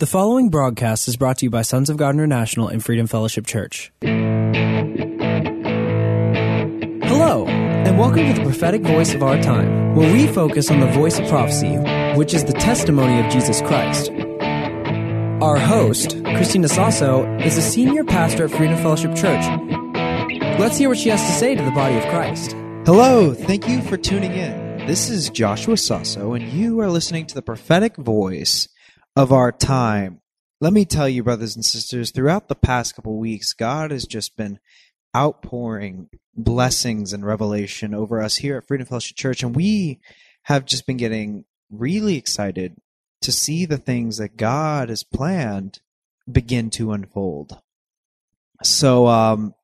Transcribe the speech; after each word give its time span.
The 0.00 0.06
following 0.06 0.48
broadcast 0.48 1.06
is 1.08 1.18
brought 1.18 1.36
to 1.38 1.44
you 1.44 1.50
by 1.50 1.60
Sons 1.60 1.90
of 1.90 1.98
God 1.98 2.14
International 2.14 2.68
and 2.68 2.82
Freedom 2.82 3.06
Fellowship 3.06 3.44
Church. 3.46 3.92
Hello, 4.00 4.64
and 7.46 7.98
welcome 7.98 8.26
to 8.26 8.32
the 8.32 8.42
prophetic 8.42 8.80
voice 8.80 9.12
of 9.12 9.22
our 9.22 9.38
time, 9.42 9.94
where 9.94 10.10
we 10.10 10.26
focus 10.26 10.70
on 10.70 10.80
the 10.80 10.86
voice 10.86 11.18
of 11.18 11.28
prophecy, 11.28 11.76
which 12.16 12.32
is 12.32 12.44
the 12.44 12.54
testimony 12.54 13.22
of 13.22 13.30
Jesus 13.30 13.60
Christ. 13.60 14.10
Our 15.42 15.58
host, 15.58 16.16
Christina 16.24 16.68
Sasso, 16.68 17.30
is 17.40 17.58
a 17.58 17.62
senior 17.62 18.02
pastor 18.02 18.46
at 18.46 18.52
Freedom 18.52 18.78
Fellowship 18.78 19.14
Church. 19.14 19.44
Let's 20.58 20.78
hear 20.78 20.88
what 20.88 20.96
she 20.96 21.10
has 21.10 21.20
to 21.20 21.32
say 21.32 21.54
to 21.54 21.62
the 21.62 21.72
body 21.72 21.98
of 21.98 22.06
Christ. 22.06 22.52
Hello, 22.86 23.34
thank 23.34 23.68
you 23.68 23.82
for 23.82 23.98
tuning 23.98 24.32
in. 24.32 24.86
This 24.86 25.10
is 25.10 25.28
Joshua 25.28 25.76
Sasso, 25.76 26.32
and 26.32 26.50
you 26.50 26.80
are 26.80 26.88
listening 26.88 27.26
to 27.26 27.34
the 27.34 27.42
prophetic 27.42 27.96
voice 27.96 28.66
of 29.16 29.32
our 29.32 29.52
time. 29.52 30.20
Let 30.60 30.72
me 30.72 30.84
tell 30.84 31.08
you, 31.08 31.22
brothers 31.22 31.56
and 31.56 31.64
sisters, 31.64 32.10
throughout 32.10 32.48
the 32.48 32.54
past 32.54 32.94
couple 32.94 33.18
weeks, 33.18 33.52
God 33.52 33.90
has 33.90 34.04
just 34.04 34.36
been 34.36 34.58
outpouring 35.16 36.08
blessings 36.34 37.12
and 37.12 37.24
revelation 37.24 37.94
over 37.94 38.22
us 38.22 38.36
here 38.36 38.58
at 38.58 38.66
Freedom 38.66 38.86
Fellowship 38.86 39.16
Church, 39.16 39.42
and 39.42 39.56
we 39.56 40.00
have 40.44 40.64
just 40.64 40.86
been 40.86 40.96
getting 40.96 41.44
really 41.70 42.16
excited 42.16 42.76
to 43.22 43.32
see 43.32 43.64
the 43.64 43.78
things 43.78 44.18
that 44.18 44.36
God 44.36 44.88
has 44.88 45.02
planned 45.02 45.80
begin 46.30 46.70
to 46.70 46.92
unfold. 46.92 47.58
So, 48.62 49.06
um, 49.06 49.54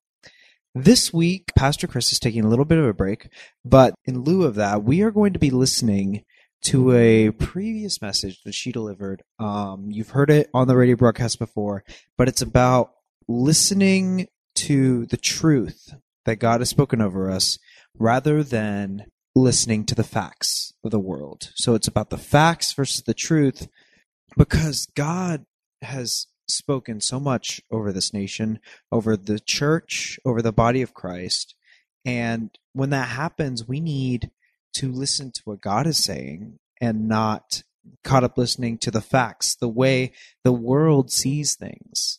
this 0.74 1.12
week, 1.12 1.52
Pastor 1.56 1.86
Chris 1.86 2.12
is 2.12 2.18
taking 2.18 2.44
a 2.44 2.48
little 2.48 2.66
bit 2.66 2.78
of 2.78 2.84
a 2.84 2.92
break, 2.92 3.28
but 3.64 3.94
in 4.04 4.24
lieu 4.24 4.42
of 4.42 4.56
that, 4.56 4.82
we 4.82 5.02
are 5.02 5.10
going 5.10 5.32
to 5.32 5.38
be 5.38 5.50
listening 5.50 6.24
to 6.66 6.90
a 6.90 7.30
previous 7.30 8.02
message 8.02 8.42
that 8.42 8.52
she 8.52 8.72
delivered. 8.72 9.22
Um, 9.38 9.86
you've 9.88 10.10
heard 10.10 10.30
it 10.30 10.50
on 10.52 10.66
the 10.66 10.74
radio 10.74 10.96
broadcast 10.96 11.38
before, 11.38 11.84
but 12.18 12.26
it's 12.26 12.42
about 12.42 12.90
listening 13.28 14.26
to 14.56 15.06
the 15.06 15.16
truth 15.16 15.94
that 16.24 16.40
God 16.40 16.60
has 16.60 16.68
spoken 16.68 17.00
over 17.00 17.30
us 17.30 17.60
rather 17.96 18.42
than 18.42 19.04
listening 19.36 19.84
to 19.84 19.94
the 19.94 20.02
facts 20.02 20.72
of 20.82 20.90
the 20.90 20.98
world. 20.98 21.52
So 21.54 21.76
it's 21.76 21.86
about 21.86 22.10
the 22.10 22.18
facts 22.18 22.72
versus 22.72 23.02
the 23.02 23.14
truth 23.14 23.68
because 24.36 24.88
God 24.96 25.46
has 25.82 26.26
spoken 26.48 27.00
so 27.00 27.20
much 27.20 27.60
over 27.70 27.92
this 27.92 28.12
nation, 28.12 28.58
over 28.90 29.16
the 29.16 29.38
church, 29.38 30.18
over 30.24 30.42
the 30.42 30.52
body 30.52 30.82
of 30.82 30.94
Christ. 30.94 31.54
And 32.04 32.50
when 32.72 32.90
that 32.90 33.10
happens, 33.10 33.68
we 33.68 33.78
need 33.78 34.32
to 34.74 34.90
listen 34.90 35.32
to 35.32 35.42
what 35.44 35.60
God 35.60 35.86
is 35.86 36.02
saying 36.02 36.58
and 36.80 37.08
not 37.08 37.62
caught 38.04 38.24
up 38.24 38.36
listening 38.36 38.78
to 38.78 38.90
the 38.90 39.00
facts, 39.00 39.54
the 39.54 39.68
way 39.68 40.12
the 40.44 40.52
world 40.52 41.10
sees 41.10 41.54
things. 41.54 42.18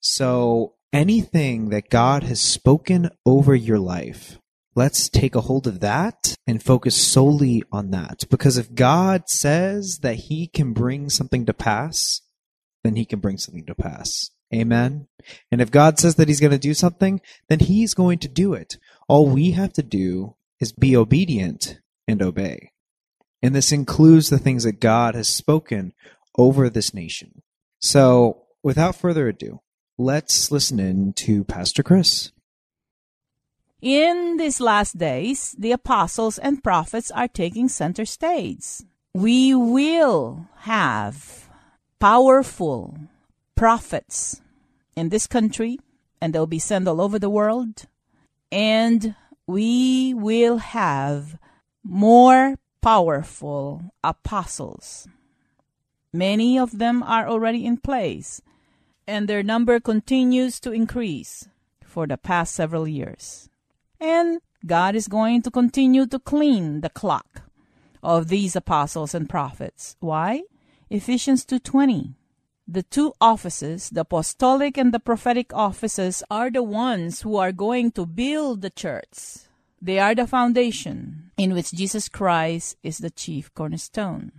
So 0.00 0.74
anything 0.92 1.70
that 1.70 1.90
God 1.90 2.22
has 2.24 2.40
spoken 2.40 3.10
over 3.26 3.54
your 3.54 3.78
life, 3.78 4.38
let's 4.74 5.08
take 5.08 5.34
a 5.34 5.42
hold 5.42 5.66
of 5.66 5.80
that 5.80 6.36
and 6.46 6.62
focus 6.62 6.94
solely 6.94 7.64
on 7.72 7.90
that. 7.90 8.24
Because 8.30 8.56
if 8.56 8.74
God 8.74 9.28
says 9.28 9.98
that 10.02 10.14
he 10.14 10.46
can 10.46 10.72
bring 10.72 11.10
something 11.10 11.46
to 11.46 11.54
pass, 11.54 12.20
then 12.84 12.96
he 12.96 13.04
can 13.04 13.18
bring 13.18 13.38
something 13.38 13.66
to 13.66 13.74
pass. 13.74 14.30
Amen. 14.54 15.08
And 15.52 15.60
if 15.60 15.70
God 15.70 15.98
says 15.98 16.14
that 16.14 16.28
he's 16.28 16.40
going 16.40 16.52
to 16.52 16.58
do 16.58 16.72
something, 16.72 17.20
then 17.48 17.60
he's 17.60 17.92
going 17.92 18.18
to 18.20 18.28
do 18.28 18.54
it. 18.54 18.78
All 19.06 19.26
we 19.26 19.50
have 19.50 19.74
to 19.74 19.82
do 19.82 20.36
is 20.60 20.72
be 20.72 20.96
obedient 20.96 21.80
and 22.06 22.22
obey. 22.22 22.72
And 23.42 23.54
this 23.54 23.72
includes 23.72 24.30
the 24.30 24.38
things 24.38 24.64
that 24.64 24.80
God 24.80 25.14
has 25.14 25.28
spoken 25.28 25.92
over 26.36 26.68
this 26.68 26.92
nation. 26.92 27.42
So, 27.80 28.44
without 28.62 28.96
further 28.96 29.28
ado, 29.28 29.60
let's 29.96 30.50
listen 30.50 30.80
in 30.80 31.12
to 31.14 31.44
Pastor 31.44 31.82
Chris. 31.82 32.32
In 33.80 34.38
these 34.38 34.60
last 34.60 34.98
days, 34.98 35.54
the 35.56 35.70
apostles 35.70 36.38
and 36.38 36.64
prophets 36.64 37.12
are 37.12 37.28
taking 37.28 37.68
center 37.68 38.04
stage. 38.04 38.82
We 39.14 39.54
will 39.54 40.48
have 40.58 41.48
powerful 42.00 42.98
prophets 43.54 44.40
in 44.96 45.10
this 45.10 45.28
country, 45.28 45.78
and 46.20 46.32
they'll 46.32 46.46
be 46.46 46.58
sent 46.58 46.88
all 46.88 47.00
over 47.00 47.20
the 47.20 47.30
world. 47.30 47.86
And 48.50 49.14
we 49.48 50.12
will 50.12 50.58
have 50.58 51.38
more 51.82 52.56
powerful 52.82 53.82
apostles. 54.04 55.08
Many 56.12 56.58
of 56.58 56.78
them 56.78 57.02
are 57.02 57.26
already 57.26 57.64
in 57.64 57.78
place, 57.78 58.42
and 59.06 59.26
their 59.26 59.42
number 59.42 59.80
continues 59.80 60.60
to 60.60 60.70
increase 60.70 61.48
for 61.82 62.06
the 62.06 62.18
past 62.18 62.54
several 62.54 62.86
years. 62.86 63.48
And 63.98 64.42
God 64.66 64.94
is 64.94 65.08
going 65.08 65.40
to 65.42 65.50
continue 65.50 66.06
to 66.06 66.18
clean 66.18 66.82
the 66.82 66.90
clock 66.90 67.48
of 68.02 68.28
these 68.28 68.54
apostles 68.54 69.14
and 69.14 69.30
prophets. 69.30 69.96
Why? 70.00 70.42
Ephesians 70.90 71.46
2:20. 71.46 72.17
The 72.68 72.82
two 72.82 73.14
offices, 73.20 73.88
the 73.88 74.02
apostolic 74.02 74.76
and 74.76 74.92
the 74.92 75.00
prophetic 75.00 75.54
offices, 75.54 76.22
are 76.30 76.50
the 76.50 76.62
ones 76.62 77.22
who 77.22 77.36
are 77.36 77.52
going 77.52 77.92
to 77.92 78.04
build 78.04 78.60
the 78.60 78.70
church 78.70 79.48
they 79.80 79.98
are 79.98 80.14
the 80.14 80.26
foundation 80.26 81.30
in 81.36 81.54
which 81.54 81.72
Jesus 81.72 82.08
Christ 82.08 82.76
is 82.82 82.98
the 82.98 83.10
chief 83.10 83.54
cornerstone. 83.54 84.32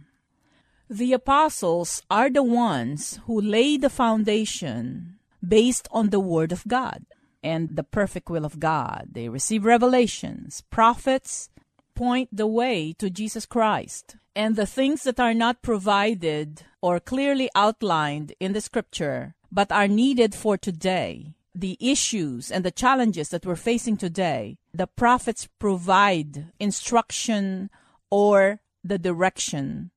The 0.89 1.13
apostles 1.13 2.01
are 2.09 2.29
the 2.29 2.43
ones 2.43 3.19
who 3.25 3.39
lay 3.39 3.77
the 3.77 3.89
foundation 3.89 5.19
based 5.45 5.87
on 5.91 6.09
the 6.09 6.19
Word 6.19 6.51
of 6.51 6.67
God 6.67 7.05
and 7.41 7.75
the 7.75 7.83
perfect 7.83 8.29
will 8.29 8.43
of 8.43 8.59
God. 8.59 9.09
They 9.11 9.29
receive 9.29 9.63
revelations. 9.63 10.61
Prophets 10.69 11.49
point 11.95 12.29
the 12.31 12.47
way 12.47 12.93
to 12.93 13.09
Jesus 13.09 13.45
Christ. 13.45 14.17
And 14.39 14.55
the 14.55 14.65
things 14.65 15.03
that 15.03 15.19
are 15.19 15.33
not 15.33 15.61
provided 15.61 16.63
or 16.81 17.01
clearly 17.01 17.49
outlined 17.55 18.31
in 18.39 18.53
the 18.53 18.61
scripture 18.61 19.35
but 19.51 19.69
are 19.69 19.89
needed 19.89 20.33
for 20.33 20.57
today 20.57 21.35
the 21.53 21.75
issues 21.81 22.49
and 22.49 22.63
the 22.63 22.71
challenges 22.71 23.27
that 23.29 23.45
we're 23.45 23.57
facing 23.57 23.97
today, 23.97 24.57
the 24.73 24.87
prophets 24.87 25.49
provide 25.59 26.53
instruction 26.57 27.69
or 28.09 28.61
the 28.81 28.97
direction, 28.97 29.91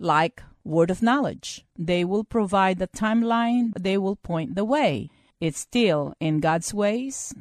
like 0.00 0.42
word 0.64 0.90
of 0.90 1.00
knowledge. 1.00 1.64
They 1.78 2.04
will 2.04 2.24
provide 2.24 2.80
the 2.80 2.88
timeline, 2.88 3.72
they 3.78 3.98
will 3.98 4.16
point 4.16 4.56
the 4.56 4.64
way. 4.64 5.10
It's 5.38 5.60
still 5.60 6.12
in 6.18 6.40
God's 6.40 6.74
ways, 6.74 7.32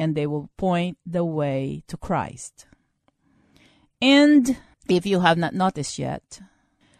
and 0.00 0.16
they 0.16 0.26
will 0.26 0.50
point 0.56 0.98
the 1.06 1.24
way 1.24 1.84
to 1.86 1.96
Christ. 1.96 2.66
And 4.00 4.56
if 4.88 5.06
you 5.06 5.20
have 5.20 5.38
not 5.38 5.54
noticed 5.54 5.98
yet, 5.98 6.40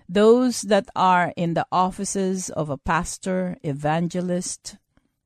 those 0.08 0.62
that 0.62 0.88
are 0.94 1.32
in 1.36 1.54
the 1.54 1.66
offices 1.72 2.50
of 2.50 2.70
a 2.70 2.76
pastor, 2.76 3.56
evangelist, 3.62 4.76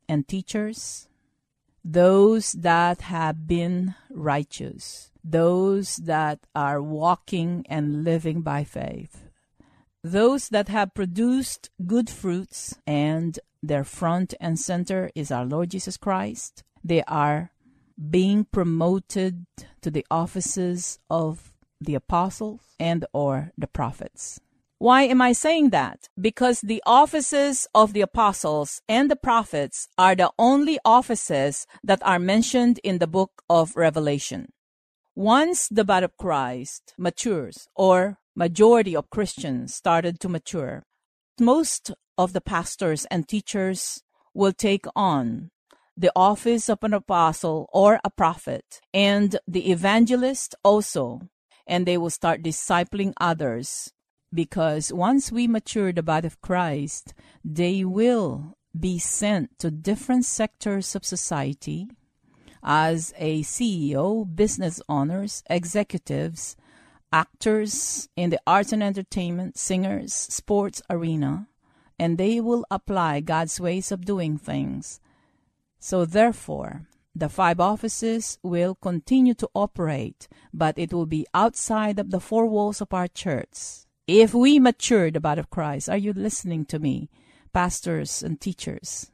and 0.08 0.28
teachers, 0.28 1.08
those 1.84 2.52
that 2.52 3.02
have 3.02 3.46
been 3.46 3.94
righteous, 4.10 5.10
those 5.22 5.96
that 5.96 6.40
are 6.54 6.82
walking 6.82 7.64
and 7.68 8.04
living 8.04 8.42
by 8.42 8.64
faith, 8.64 9.22
those 10.02 10.48
that 10.50 10.68
have 10.68 10.94
produced 10.94 11.70
good 11.84 12.08
fruits, 12.08 12.76
and 12.86 13.40
their 13.62 13.82
front 13.82 14.34
and 14.40 14.58
center 14.58 15.10
is 15.14 15.32
our 15.32 15.44
Lord 15.44 15.70
Jesus 15.70 15.96
Christ. 15.96 16.62
They 16.84 17.02
are 17.04 17.50
being 18.10 18.44
promoted 18.44 19.46
to 19.80 19.90
the 19.90 20.06
offices 20.10 21.00
of 21.10 21.52
the 21.81 21.94
apostles 21.94 22.60
and 22.78 23.04
or 23.12 23.53
the 23.56 23.66
prophets. 23.66 24.41
Why 24.78 25.04
am 25.04 25.22
I 25.22 25.32
saying 25.32 25.70
that? 25.70 26.09
Because 26.20 26.60
the 26.60 26.82
offices 26.84 27.66
of 27.75 27.94
the 27.94 28.03
apostles 28.03 28.83
and 28.89 29.10
the 29.10 29.16
prophets 29.16 29.89
are 29.97 30.15
the 30.15 30.30
only 30.39 30.78
offices 30.84 31.66
that 31.83 32.03
are 32.04 32.18
mentioned 32.18 32.78
in 32.84 32.98
the 32.98 33.06
book 33.06 33.42
of 33.48 33.74
Revelation. 33.74 34.53
Once 35.15 35.68
the 35.68 35.84
body 35.84 36.04
of 36.04 36.16
Christ 36.18 36.92
matures, 36.98 37.68
or 37.74 38.18
majority 38.34 38.95
of 38.95 39.09
Christians 39.09 39.74
started 39.74 40.21
to 40.21 40.28
mature, 40.28 40.84
most 41.41 41.92
of 42.18 42.34
the 42.34 42.42
pastors 42.42 43.06
and 43.10 43.27
teachers 43.27 44.03
will 44.34 44.53
take 44.53 44.84
on 44.95 45.50
the 45.97 46.12
office 46.15 46.68
of 46.68 46.84
an 46.84 46.92
apostle 46.92 47.66
or 47.72 47.98
a 48.04 48.10
prophet, 48.10 48.80
and 48.92 49.39
the 49.48 49.71
evangelist 49.71 50.54
also, 50.62 51.22
and 51.66 51.86
they 51.86 51.98
will 51.98 52.10
start 52.10 52.42
discipling 52.42 53.13
others 53.21 53.92
because 54.33 54.92
once 54.92 55.33
we 55.33 55.47
mature 55.47 55.92
the 55.92 56.03
body 56.03 56.27
of 56.27 56.41
Christ, 56.41 57.15
they 57.45 57.84
will 57.84 58.57
be 58.78 58.98
sent 58.98 59.59
to 59.59 59.71
different 59.71 60.24
sectors 60.24 60.95
of 60.95 61.04
society 61.04 61.89
as 62.63 63.15
a 63.16 63.42
CEO, 63.42 64.27
business 64.34 64.80
owners, 64.89 65.42
executives, 65.48 66.57
actors 67.13 68.09
in 68.16 68.30
the 68.30 68.41
arts 68.47 68.72
and 68.72 68.83
entertainment, 68.83 69.57
singers, 69.57 70.12
sports 70.12 70.83
arena, 70.91 71.48
and 71.98 72.19
they 72.19 72.41
will 72.41 72.66
apply 72.71 73.21
God's 73.21 73.60
ways 73.60 73.91
of 73.91 74.04
doing 74.04 74.36
things. 74.36 75.01
So, 75.78 76.04
therefore, 76.04 76.89
the 77.16 77.28
five 77.30 77.59
offices 77.59 78.39
will 78.42 78.74
continue 78.74 79.33
to 79.33 79.48
operate, 79.54 80.28
but 80.53 80.78
it 80.78 80.92
will 80.92 81.07
be 81.07 81.27
outside 81.33 81.98
of 81.98 82.10
the 82.10 82.21
four 82.21 82.47
walls 82.47 82.83
of 82.83 82.92
our 82.92 83.09
church. 83.09 83.86
If 84.07 84.34
we 84.34 84.59
mature 84.59 85.10
the 85.10 85.21
body 85.21 85.41
of 85.41 85.48
Christ, 85.48 85.89
are 85.89 85.97
you 85.97 86.13
listening 86.13 86.66
to 86.66 86.78
me, 86.78 87.09
pastors 87.54 88.22
and 88.22 88.39
teachers? 88.39 89.10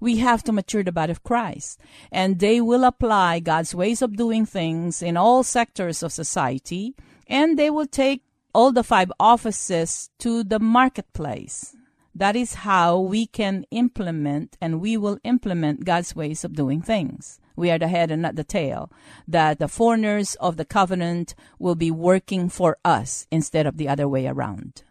We 0.00 0.16
have 0.16 0.42
to 0.44 0.52
mature 0.52 0.82
the 0.82 0.92
body 0.92 1.10
of 1.10 1.22
Christ, 1.22 1.78
and 2.10 2.38
they 2.38 2.58
will 2.58 2.84
apply 2.84 3.40
God's 3.40 3.74
ways 3.74 4.00
of 4.00 4.16
doing 4.16 4.46
things 4.46 5.02
in 5.02 5.18
all 5.18 5.42
sectors 5.42 6.02
of 6.02 6.12
society, 6.12 6.94
and 7.26 7.58
they 7.58 7.68
will 7.68 7.86
take 7.86 8.24
all 8.54 8.72
the 8.72 8.82
five 8.82 9.12
offices 9.20 10.08
to 10.20 10.42
the 10.42 10.58
marketplace. 10.58 11.76
That 12.14 12.36
is 12.36 12.54
how 12.54 12.98
we 12.98 13.26
can 13.26 13.64
implement 13.70 14.56
and 14.60 14.80
we 14.80 14.96
will 14.96 15.18
implement 15.24 15.84
God's 15.84 16.14
ways 16.16 16.44
of 16.44 16.54
doing 16.54 16.82
things. 16.82 17.38
We 17.56 17.70
are 17.70 17.78
the 17.78 17.88
head 17.88 18.10
and 18.10 18.22
not 18.22 18.36
the 18.36 18.44
tail. 18.44 18.90
That 19.28 19.58
the 19.58 19.68
foreigners 19.68 20.34
of 20.36 20.56
the 20.56 20.64
covenant 20.64 21.34
will 21.58 21.74
be 21.74 21.90
working 21.90 22.48
for 22.48 22.78
us 22.84 23.26
instead 23.30 23.66
of 23.66 23.76
the 23.76 23.88
other 23.88 24.08
way 24.08 24.26
around. 24.26 24.82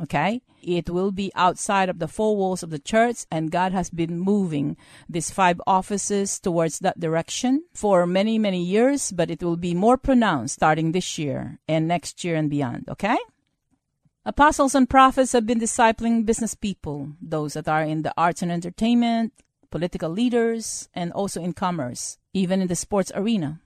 Okay? 0.00 0.42
It 0.62 0.90
will 0.90 1.10
be 1.10 1.32
outside 1.34 1.88
of 1.88 1.98
the 1.98 2.08
four 2.08 2.36
walls 2.36 2.62
of 2.62 2.70
the 2.70 2.78
church, 2.78 3.24
and 3.30 3.50
God 3.50 3.72
has 3.72 3.90
been 3.90 4.18
moving 4.18 4.76
these 5.08 5.30
five 5.30 5.60
offices 5.66 6.38
towards 6.38 6.78
that 6.80 7.00
direction 7.00 7.64
for 7.72 8.06
many, 8.06 8.38
many 8.38 8.62
years, 8.62 9.10
but 9.10 9.30
it 9.30 9.42
will 9.42 9.56
be 9.56 9.74
more 9.74 9.96
pronounced 9.96 10.54
starting 10.54 10.92
this 10.92 11.18
year 11.18 11.58
and 11.66 11.88
next 11.88 12.22
year 12.24 12.36
and 12.36 12.50
beyond. 12.50 12.88
Okay? 12.88 13.16
Apostles 14.28 14.74
and 14.74 14.90
prophets 14.90 15.32
have 15.32 15.46
been 15.46 15.58
discipling 15.58 16.26
business 16.26 16.54
people, 16.54 17.12
those 17.18 17.54
that 17.54 17.66
are 17.66 17.82
in 17.82 18.02
the 18.02 18.12
arts 18.14 18.42
and 18.42 18.52
entertainment, 18.52 19.32
political 19.70 20.10
leaders, 20.10 20.86
and 20.92 21.10
also 21.12 21.40
in 21.42 21.54
commerce, 21.54 22.18
even 22.34 22.60
in 22.60 22.68
the 22.68 22.76
sports 22.76 23.10
arena. 23.14 23.62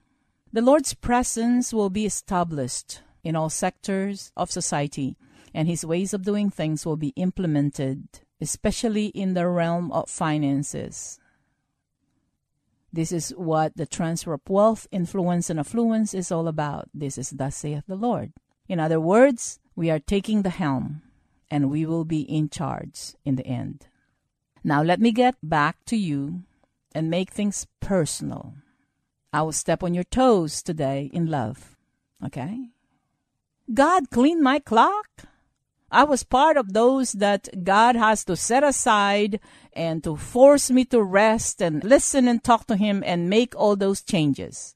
The 0.53 0.61
Lord's 0.61 0.93
presence 0.93 1.73
will 1.73 1.89
be 1.89 2.05
established 2.05 3.01
in 3.25 3.35
all 3.35 3.49
sectors 3.49 4.31
of 4.37 4.49
society, 4.49 5.17
and 5.53 5.67
His 5.67 5.85
ways 5.85 6.13
of 6.13 6.23
doing 6.23 6.49
things 6.49 6.85
will 6.85 6.95
be 6.95 7.11
implemented, 7.17 8.21
especially 8.39 9.07
in 9.07 9.33
the 9.33 9.49
realm 9.49 9.91
of 9.91 10.09
finances. 10.09 11.19
This 12.93 13.11
is 13.11 13.31
what 13.31 13.75
the 13.75 13.85
transfer 13.85 14.31
of 14.31 14.47
wealth, 14.47 14.87
influence, 14.93 15.49
and 15.49 15.59
affluence 15.59 16.13
is 16.13 16.31
all 16.31 16.47
about. 16.47 16.87
This 16.93 17.17
is 17.17 17.31
thus 17.31 17.57
saith 17.57 17.83
the 17.85 17.97
Lord. 17.97 18.31
In 18.67 18.79
other 18.79 18.99
words, 18.99 19.59
we 19.75 19.89
are 19.89 19.99
taking 19.99 20.41
the 20.41 20.49
helm 20.49 21.01
and 21.49 21.69
we 21.69 21.85
will 21.85 22.05
be 22.05 22.21
in 22.21 22.49
charge 22.49 23.15
in 23.25 23.35
the 23.35 23.45
end. 23.45 23.87
Now, 24.63 24.81
let 24.81 24.99
me 24.99 25.11
get 25.11 25.35
back 25.43 25.83
to 25.85 25.97
you 25.97 26.43
and 26.95 27.09
make 27.09 27.31
things 27.31 27.67
personal. 27.79 28.53
I 29.33 29.41
will 29.41 29.51
step 29.51 29.83
on 29.83 29.93
your 29.93 30.05
toes 30.05 30.61
today 30.61 31.09
in 31.11 31.25
love. 31.25 31.75
Okay? 32.23 32.69
God 33.73 34.09
cleaned 34.09 34.41
my 34.41 34.59
clock. 34.59 35.25
I 35.91 36.05
was 36.05 36.23
part 36.23 36.57
of 36.57 36.73
those 36.73 37.13
that 37.13 37.63
God 37.63 37.95
has 37.95 38.23
to 38.25 38.35
set 38.35 38.63
aside 38.63 39.39
and 39.73 40.03
to 40.03 40.15
force 40.15 40.71
me 40.71 40.85
to 40.85 41.03
rest 41.03 41.61
and 41.61 41.83
listen 41.83 42.27
and 42.27 42.43
talk 42.43 42.65
to 42.67 42.75
Him 42.75 43.03
and 43.05 43.29
make 43.29 43.55
all 43.55 43.75
those 43.75 44.01
changes. 44.01 44.75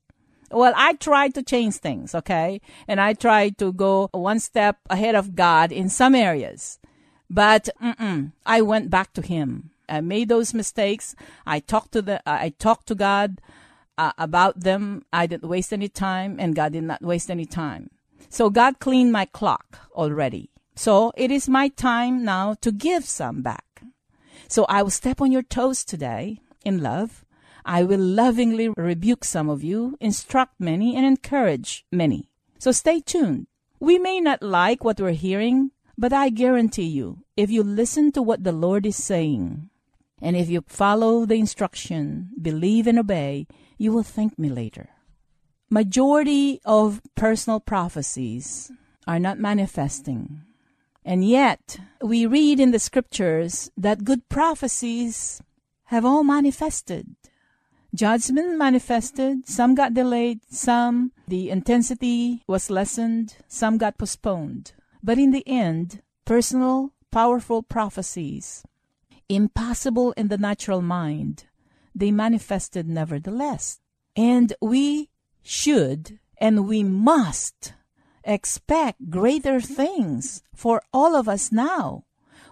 Well, 0.51 0.73
I 0.75 0.93
tried 0.93 1.33
to 1.35 1.43
change 1.43 1.75
things, 1.75 2.15
okay? 2.15 2.61
And 2.87 3.01
I 3.01 3.13
tried 3.13 3.57
to 3.57 3.73
go 3.73 4.09
one 4.13 4.39
step 4.39 4.77
ahead 4.89 5.15
of 5.15 5.35
God 5.35 5.71
in 5.71 5.89
some 5.89 6.15
areas. 6.15 6.79
But 7.29 7.69
I 8.45 8.61
went 8.61 8.89
back 8.89 9.13
to 9.13 9.21
Him. 9.21 9.71
I 9.89 10.01
made 10.01 10.29
those 10.29 10.53
mistakes. 10.53 11.15
I 11.45 11.59
talked 11.59 11.91
to 11.93 12.01
the, 12.01 12.21
I 12.25 12.53
talked 12.57 12.87
to 12.87 12.95
God 12.95 13.41
uh, 13.97 14.11
about 14.17 14.61
them. 14.61 15.03
I 15.11 15.27
didn't 15.27 15.49
waste 15.49 15.73
any 15.73 15.89
time, 15.89 16.37
and 16.39 16.55
God 16.55 16.73
did 16.73 16.83
not 16.83 17.01
waste 17.01 17.29
any 17.29 17.45
time. 17.45 17.89
So 18.29 18.49
God 18.49 18.79
cleaned 18.79 19.11
my 19.11 19.25
clock 19.25 19.79
already. 19.93 20.49
So 20.75 21.11
it 21.17 21.31
is 21.31 21.49
my 21.49 21.69
time 21.69 22.23
now 22.23 22.55
to 22.61 22.71
give 22.71 23.05
some 23.05 23.41
back. 23.41 23.81
So 24.47 24.65
I 24.69 24.83
will 24.83 24.91
step 24.91 25.19
on 25.19 25.31
your 25.31 25.43
toes 25.43 25.83
today 25.83 26.39
in 26.63 26.81
love 26.81 27.25
I 27.67 27.83
will 27.83 27.99
lovingly 27.99 28.69
rebuke 28.69 29.25
some 29.25 29.49
of 29.49 29.61
you, 29.61 29.97
instruct 29.99 30.53
many, 30.57 30.95
and 30.95 31.05
encourage 31.05 31.85
many. 31.91 32.29
So 32.59 32.71
stay 32.71 33.01
tuned. 33.01 33.47
We 33.81 33.99
may 33.99 34.21
not 34.21 34.41
like 34.41 34.85
what 34.85 35.01
we're 35.01 35.11
hearing, 35.11 35.71
but 35.97 36.13
I 36.13 36.29
guarantee 36.29 36.87
you, 36.87 37.25
if 37.35 37.51
you 37.51 37.63
listen 37.63 38.13
to 38.13 38.21
what 38.21 38.45
the 38.45 38.53
Lord 38.53 38.85
is 38.85 38.95
saying, 38.95 39.69
and 40.21 40.37
if 40.37 40.49
you 40.49 40.63
follow 40.65 41.25
the 41.25 41.35
instruction, 41.35 42.29
believe 42.41 42.87
and 42.87 42.97
obey, 42.97 43.47
you 43.77 43.91
will 43.91 44.03
thank 44.03 44.39
me 44.39 44.49
later. 44.49 44.89
Majority 45.69 46.61
of 46.63 47.01
personal 47.15 47.59
prophecies 47.59 48.71
are 49.05 49.19
not 49.19 49.39
manifesting. 49.39 50.41
And 51.03 51.27
yet, 51.27 51.77
we 52.01 52.25
read 52.25 52.61
in 52.61 52.71
the 52.71 52.79
scriptures 52.79 53.69
that 53.75 54.05
good 54.05 54.29
prophecies 54.29 55.41
have 55.85 56.05
all 56.05 56.23
manifested. 56.23 57.15
Judgment 57.95 58.57
manifested, 58.57 59.47
some 59.47 59.73
got 59.73 59.93
delayed, 59.93 60.41
some 60.49 61.11
the 61.27 61.49
intensity 61.49 62.43
was 62.45 62.69
lessened, 62.69 63.37
some 63.47 63.77
got 63.77 63.97
postponed. 63.97 64.73
But 65.01 65.17
in 65.17 65.31
the 65.31 65.47
end, 65.47 66.01
personal, 66.25 66.91
powerful 67.11 67.63
prophecies, 67.63 68.63
impossible 69.29 70.11
in 70.13 70.27
the 70.27 70.37
natural 70.37 70.81
mind, 70.81 71.45
they 71.95 72.11
manifested 72.11 72.87
nevertheless. 72.87 73.79
And 74.15 74.53
we 74.61 75.09
should 75.41 76.19
and 76.37 76.67
we 76.67 76.83
must 76.83 77.73
expect 78.23 79.09
greater 79.09 79.61
things 79.61 80.43
for 80.53 80.81
all 80.93 81.15
of 81.15 81.29
us 81.29 81.51
now. 81.51 82.03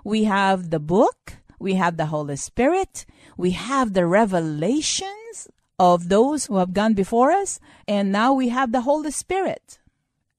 We 0.03 0.23
have 0.23 0.69
the 0.69 0.79
book, 0.79 1.33
we 1.59 1.73
have 1.75 1.97
the 1.97 2.07
Holy 2.07 2.38
Spirit, 2.38 3.05
we 3.38 3.51
have 3.51 3.93
the 3.93 4.05
revelations 4.05 5.25
of 5.77 6.10
those 6.10 6.45
who 6.45 6.57
have 6.57 6.74
gone 6.74 6.94
before 6.94 7.31
us, 7.31 7.60
and 7.88 8.12
now 8.12 8.33
we 8.33 8.50
have 8.50 8.72
the 8.72 8.81
Holy 8.81 9.12
Spirit. 9.12 9.80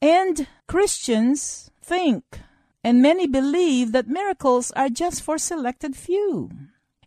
And 0.00 0.47
Christians 0.67 1.71
think, 1.83 2.41
and 2.83 3.03
many 3.03 3.27
believe 3.27 3.93
that 3.93 4.09
miracles 4.09 4.71
are 4.73 4.88
just 4.88 5.23
for 5.23 5.38
selected 5.38 5.97
few. 5.97 6.50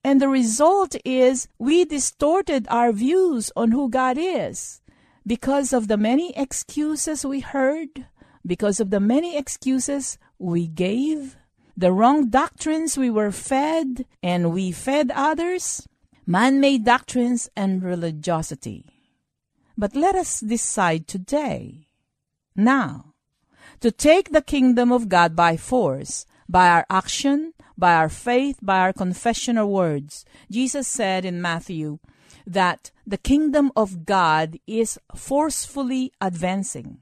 And 0.03 0.21
the 0.21 0.29
result 0.29 0.95
is 1.03 1.47
we 1.57 1.85
distorted 1.85 2.67
our 2.69 2.91
views 2.91 3.51
on 3.55 3.71
who 3.71 3.89
God 3.89 4.17
is 4.17 4.81
because 5.27 5.73
of 5.73 5.87
the 5.87 5.97
many 5.97 6.35
excuses 6.37 7.25
we 7.25 7.41
heard, 7.41 8.07
because 8.45 8.79
of 8.79 8.89
the 8.89 8.99
many 8.99 9.37
excuses 9.37 10.17
we 10.37 10.67
gave, 10.67 11.35
the 11.75 11.91
wrong 11.91 12.29
doctrines 12.29 12.97
we 12.97 13.09
were 13.09 13.31
fed, 13.31 14.05
and 14.23 14.51
we 14.51 14.71
fed 14.71 15.11
others, 15.13 15.87
man 16.29 16.59
made 16.59 16.85
doctrines 16.85 17.49
and 17.55 17.81
religiosity. 17.81 18.85
But 19.75 19.95
let 19.95 20.13
us 20.13 20.41
decide 20.41 21.07
today, 21.07 21.87
now, 22.55 23.15
to 23.79 23.89
take 23.89 24.29
the 24.29 24.43
kingdom 24.43 24.91
of 24.91 25.09
God 25.09 25.35
by 25.35 25.57
force, 25.57 26.27
by 26.47 26.67
our 26.69 26.85
action, 26.87 27.53
by 27.75 27.95
our 27.95 28.09
faith, 28.09 28.59
by 28.61 28.77
our 28.77 28.93
confession 28.93 29.57
or 29.57 29.65
words. 29.65 30.23
Jesus 30.51 30.87
said 30.87 31.25
in 31.25 31.41
Matthew 31.41 31.97
that 32.45 32.91
the 33.07 33.17
kingdom 33.17 33.71
of 33.75 34.05
God 34.05 34.59
is 34.67 34.99
forcefully 35.15 36.13
advancing, 36.21 36.99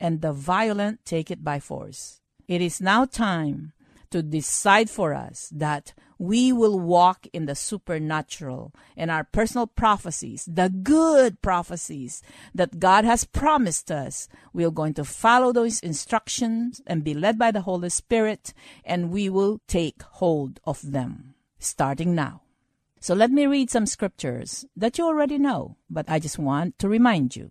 and 0.00 0.20
the 0.20 0.32
violent 0.32 1.04
take 1.04 1.30
it 1.30 1.44
by 1.44 1.60
force. 1.60 2.20
It 2.48 2.60
is 2.60 2.80
now 2.80 3.04
time 3.04 3.72
to 4.10 4.20
decide 4.20 4.90
for 4.90 5.14
us 5.14 5.48
that 5.54 5.94
we 6.18 6.52
will 6.52 6.78
walk 6.78 7.26
in 7.32 7.46
the 7.46 7.54
supernatural 7.54 8.72
and 8.96 9.10
our 9.10 9.24
personal 9.24 9.66
prophecies, 9.66 10.48
the 10.50 10.68
good 10.68 11.40
prophecies 11.42 12.22
that 12.54 12.78
God 12.78 13.04
has 13.04 13.24
promised 13.24 13.90
us. 13.90 14.28
We 14.52 14.64
are 14.64 14.70
going 14.70 14.94
to 14.94 15.04
follow 15.04 15.52
those 15.52 15.80
instructions 15.80 16.80
and 16.86 17.04
be 17.04 17.14
led 17.14 17.38
by 17.38 17.50
the 17.50 17.62
Holy 17.62 17.90
Spirit, 17.90 18.54
and 18.84 19.10
we 19.10 19.28
will 19.28 19.60
take 19.66 20.02
hold 20.02 20.60
of 20.64 20.80
them 20.92 21.34
starting 21.58 22.14
now. 22.14 22.42
So 23.00 23.14
let 23.14 23.30
me 23.30 23.46
read 23.46 23.70
some 23.70 23.86
scriptures 23.86 24.64
that 24.76 24.96
you 24.96 25.04
already 25.04 25.38
know, 25.38 25.76
but 25.90 26.08
I 26.08 26.18
just 26.18 26.38
want 26.38 26.78
to 26.78 26.88
remind 26.88 27.36
you. 27.36 27.50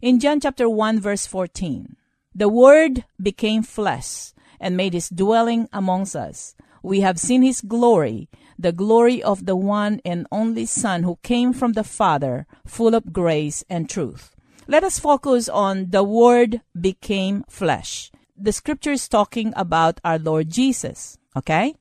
In 0.00 0.20
John 0.20 0.40
chapter 0.40 0.68
1 0.68 1.00
verse 1.00 1.26
14, 1.26 1.96
the 2.34 2.48
word 2.48 3.04
became 3.20 3.62
flesh 3.62 4.32
and 4.60 4.76
made 4.76 4.92
his 4.92 5.08
dwelling 5.08 5.68
amongst 5.72 6.14
us. 6.14 6.54
We 6.84 7.00
have 7.00 7.18
seen 7.18 7.40
his 7.40 7.62
glory, 7.62 8.28
the 8.58 8.70
glory 8.70 9.22
of 9.22 9.46
the 9.46 9.56
one 9.56 10.02
and 10.04 10.26
only 10.30 10.66
Son 10.66 11.02
who 11.02 11.16
came 11.22 11.54
from 11.54 11.72
the 11.72 11.82
Father, 11.82 12.46
full 12.66 12.94
of 12.94 13.10
grace 13.10 13.64
and 13.70 13.88
truth. 13.88 14.36
Let 14.68 14.84
us 14.84 14.98
focus 14.98 15.48
on 15.48 15.88
the 15.88 16.04
Word 16.04 16.60
became 16.78 17.42
flesh. 17.48 18.12
The 18.36 18.52
scripture 18.52 18.92
is 18.92 19.08
talking 19.08 19.54
about 19.56 19.98
our 20.04 20.18
Lord 20.18 20.50
Jesus, 20.50 21.16
okay? 21.34 21.74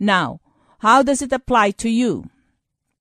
Now, 0.00 0.40
how 0.78 1.02
does 1.02 1.20
it 1.20 1.32
apply 1.32 1.72
to 1.72 1.90
you? 1.90 2.30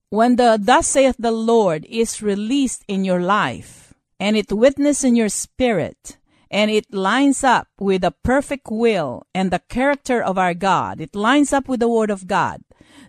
When 0.10 0.36
the 0.36 0.60
thus 0.62 0.88
saith 0.88 1.16
the 1.18 1.32
Lord 1.32 1.86
is 1.90 2.22
released 2.22 2.84
in 2.90 3.06
your 3.06 3.22
life 3.22 3.94
and 4.20 4.36
it 4.36 4.52
witness 4.52 5.06
in 5.06 5.16
your 5.16 5.30
spirit 5.30 6.18
and 6.50 6.72
it 6.72 6.94
lines 6.94 7.44
up 7.44 7.68
with 7.80 8.02
the 8.02 8.12
perfect 8.12 8.68
will 8.70 9.26
and 9.34 9.52
the 9.52 9.62
character 9.70 10.22
of 10.22 10.38
our 10.38 10.54
God, 10.54 11.02
it 11.02 11.16
lines 11.16 11.54
up 11.54 11.68
with 11.68 11.80
the 11.80 11.90
word 11.90 12.10
of 12.10 12.28
God. 12.28 12.62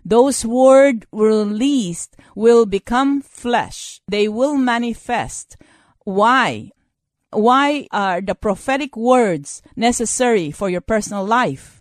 Those 0.03 0.45
word 0.45 1.05
released 1.11 2.15
will 2.35 2.65
become 2.65 3.21
flesh. 3.21 4.01
They 4.07 4.27
will 4.27 4.55
manifest. 4.55 5.57
Why? 6.03 6.71
Why 7.31 7.87
are 7.91 8.21
the 8.21 8.35
prophetic 8.35 8.97
words 8.97 9.61
necessary 9.75 10.51
for 10.51 10.69
your 10.69 10.81
personal 10.81 11.25
life? 11.25 11.78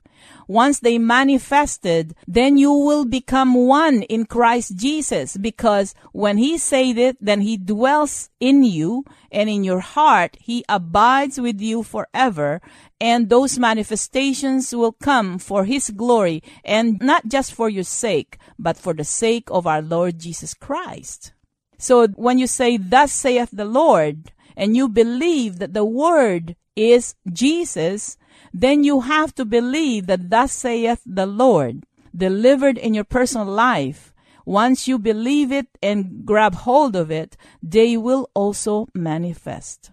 Once 0.48 0.80
they 0.80 0.98
manifested, 0.98 2.14
then 2.26 2.56
you 2.56 2.72
will 2.72 3.04
become 3.04 3.54
one 3.54 4.02
in 4.02 4.26
Christ 4.26 4.76
Jesus 4.76 5.36
because 5.36 5.94
when 6.12 6.38
he 6.38 6.58
said 6.58 6.98
it, 6.98 7.16
then 7.20 7.42
he 7.42 7.56
dwells 7.56 8.30
in 8.40 8.64
you 8.64 9.04
and 9.30 9.48
in 9.48 9.62
your 9.62 9.80
heart. 9.80 10.36
He 10.40 10.64
abides 10.68 11.38
with 11.38 11.60
you 11.60 11.84
forever 11.84 12.60
and 13.00 13.28
those 13.28 13.58
manifestations 13.58 14.74
will 14.74 14.92
come 14.92 15.38
for 15.38 15.64
his 15.64 15.90
glory 15.90 16.42
and 16.64 16.98
not 17.00 17.28
just 17.28 17.52
for 17.52 17.68
your 17.68 17.84
sake, 17.84 18.38
but 18.58 18.76
for 18.76 18.94
the 18.94 19.04
sake 19.04 19.48
of 19.52 19.66
our 19.66 19.82
Lord 19.82 20.18
Jesus 20.18 20.54
Christ. 20.54 21.32
So 21.78 22.08
when 22.08 22.38
you 22.38 22.48
say, 22.48 22.76
thus 22.76 23.12
saith 23.12 23.50
the 23.52 23.64
Lord, 23.64 24.32
and 24.58 24.76
you 24.76 24.88
believe 24.88 25.60
that 25.60 25.72
the 25.72 25.84
word 25.84 26.56
is 26.74 27.14
Jesus, 27.32 28.18
then 28.52 28.84
you 28.84 29.00
have 29.00 29.34
to 29.34 29.44
believe 29.44 30.06
that 30.06 30.30
thus 30.30 30.52
saith 30.52 31.02
the 31.04 31.26
Lord, 31.26 31.84
delivered 32.16 32.78
in 32.78 32.94
your 32.94 33.04
personal 33.04 33.46
life. 33.46 34.12
Once 34.44 34.88
you 34.88 34.98
believe 34.98 35.52
it 35.52 35.66
and 35.82 36.24
grab 36.24 36.54
hold 36.54 36.96
of 36.96 37.10
it, 37.10 37.36
they 37.62 37.96
will 37.96 38.30
also 38.34 38.86
manifest. 38.94 39.90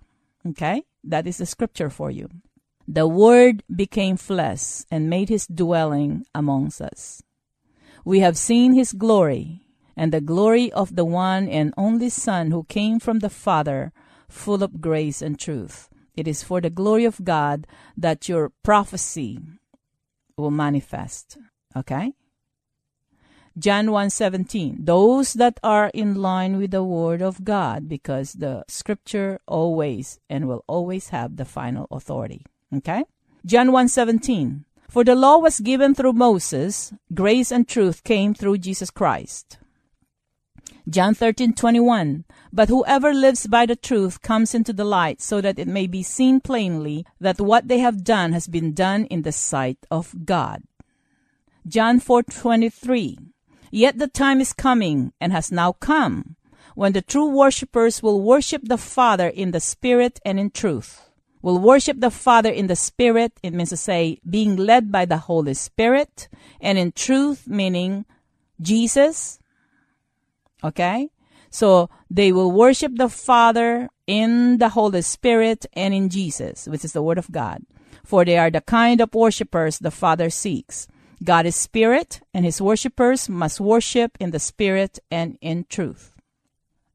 Okay? 0.48 0.84
That 1.04 1.28
is 1.28 1.38
the 1.38 1.46
scripture 1.46 1.90
for 1.90 2.10
you. 2.10 2.30
The 2.88 3.08
Word 3.08 3.64
became 3.74 4.16
flesh 4.16 4.84
and 4.92 5.10
made 5.10 5.30
his 5.30 5.48
dwelling 5.48 6.26
amongst 6.34 6.82
us. 6.82 7.22
We 8.06 8.20
have 8.20 8.38
seen 8.38 8.74
his 8.74 8.94
glory, 8.94 9.64
and 9.98 10.14
the 10.14 10.22
glory 10.22 10.72
of 10.72 10.96
the 10.96 11.06
one 11.06 11.50
and 11.50 11.74
only 11.78 12.10
Son 12.10 12.52
who 12.52 12.64
came 12.66 13.00
from 13.00 13.20
the 13.20 13.30
Father, 13.30 13.92
full 14.30 14.62
of 14.62 14.82
grace 14.82 15.22
and 15.22 15.40
truth. 15.40 15.90
It 16.16 16.28
is 16.28 16.44
for 16.44 16.62
the 16.62 16.70
glory 16.70 17.06
of 17.06 17.24
God 17.24 17.68
that 17.98 18.30
your 18.30 18.52
prophecy 18.64 19.40
will 20.38 20.52
manifest. 20.52 21.38
Okay? 21.76 22.14
John 23.58 23.88
1:17 23.88 24.84
Those 24.86 25.34
that 25.34 25.60
are 25.64 25.90
in 25.94 26.16
line 26.16 26.58
with 26.58 26.72
the 26.72 26.84
word 26.84 27.22
of 27.22 27.44
God 27.46 27.88
because 27.88 28.34
the 28.34 28.66
scripture 28.68 29.40
always 29.48 30.20
and 30.30 30.48
will 30.48 30.64
always 30.68 31.10
have 31.10 31.38
the 31.38 31.46
final 31.46 31.88
authority. 31.90 32.46
Okay? 32.74 33.06
John 33.46 33.72
1:17 33.72 34.66
For 34.90 35.04
the 35.04 35.16
law 35.16 35.38
was 35.38 35.60
given 35.60 35.96
through 35.96 36.14
Moses, 36.14 36.94
grace 37.14 37.52
and 37.52 37.68
truth 37.68 38.04
came 38.04 38.34
through 38.34 38.60
Jesus 38.60 38.92
Christ. 38.92 39.58
John 40.88 41.16
13:21 41.16 42.26
But 42.54 42.70
whoever 42.70 43.12
lives 43.12 43.48
by 43.48 43.66
the 43.66 43.76
truth 43.76 44.22
comes 44.22 44.54
into 44.54 44.72
the 44.72 44.86
light 44.86 45.20
so 45.22 45.42
that 45.42 45.58
it 45.58 45.68
may 45.68 45.88
be 45.88 46.04
seen 46.04 46.40
plainly 46.40 47.06
that 47.20 47.42
what 47.42 47.68
they 47.68 47.80
have 47.80 48.04
done 48.04 48.34
has 48.34 48.48
been 48.48 48.74
done 48.74 49.06
in 49.06 49.24
the 49.24 49.32
sight 49.32 49.80
of 49.90 50.26
God. 50.26 50.62
John 51.68 52.00
4:23 52.00 53.18
Yet 53.72 53.98
the 53.98 54.08
time 54.08 54.40
is 54.40 54.54
coming 54.54 55.12
and 55.20 55.34
has 55.34 55.52
now 55.52 55.74
come 55.74 56.36
when 56.76 56.94
the 56.94 57.02
true 57.02 57.30
worshippers 57.30 58.04
will 58.04 58.22
worship 58.22 58.62
the 58.66 58.78
Father 58.78 59.28
in 59.28 59.52
the 59.52 59.60
spirit 59.60 60.20
and 60.24 60.40
in 60.40 60.52
truth. 60.52 61.10
Will 61.42 61.58
worship 61.58 62.00
the 62.00 62.12
Father 62.12 62.52
in 62.52 62.68
the 62.68 62.76
spirit, 62.76 63.40
it 63.42 63.54
means 63.54 63.70
to 63.70 63.78
say 63.78 64.20
being 64.30 64.56
led 64.56 64.92
by 64.92 65.06
the 65.06 65.18
Holy 65.18 65.54
Spirit, 65.54 66.28
and 66.62 66.78
in 66.78 66.92
truth 66.92 67.48
meaning 67.48 68.06
Jesus, 68.62 69.40
Okay? 70.66 71.10
So 71.50 71.90
they 72.10 72.32
will 72.32 72.52
worship 72.52 72.94
the 72.96 73.10
Father 73.10 73.90
in 74.08 74.58
the 74.58 74.70
Holy 74.70 75.02
Spirit 75.02 75.66
and 75.74 75.94
in 75.94 76.10
Jesus, 76.10 76.68
which 76.68 76.84
is 76.84 76.94
the 76.94 77.02
Word 77.04 77.18
of 77.18 77.32
God. 77.32 77.64
For 78.04 78.26
they 78.26 78.38
are 78.38 78.52
the 78.52 78.62
kind 78.62 79.00
of 79.00 79.14
worshippers 79.14 79.80
the 79.80 79.92
Father 79.92 80.30
seeks. 80.30 80.88
God 81.24 81.46
is 81.46 81.56
Spirit, 81.56 82.22
and 82.34 82.46
His 82.46 82.62
worshippers 82.62 83.30
must 83.30 83.62
worship 83.62 84.18
in 84.20 84.32
the 84.32 84.40
Spirit 84.40 85.00
and 85.10 85.38
in 85.42 85.66
truth. 85.70 86.14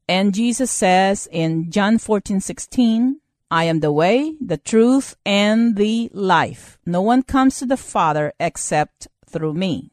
And 0.07 0.33
Jesus 0.33 0.69
says 0.69 1.27
in 1.31 1.71
John 1.71 1.97
14 1.97 2.39
16, 2.39 3.19
I 3.49 3.65
am 3.65 3.79
the 3.79 3.91
way, 3.91 4.35
the 4.39 4.57
truth, 4.57 5.15
and 5.25 5.75
the 5.75 6.09
life. 6.13 6.77
No 6.85 7.01
one 7.01 7.23
comes 7.23 7.59
to 7.59 7.65
the 7.65 7.77
Father 7.77 8.31
except 8.39 9.07
through 9.25 9.53
me. 9.53 9.91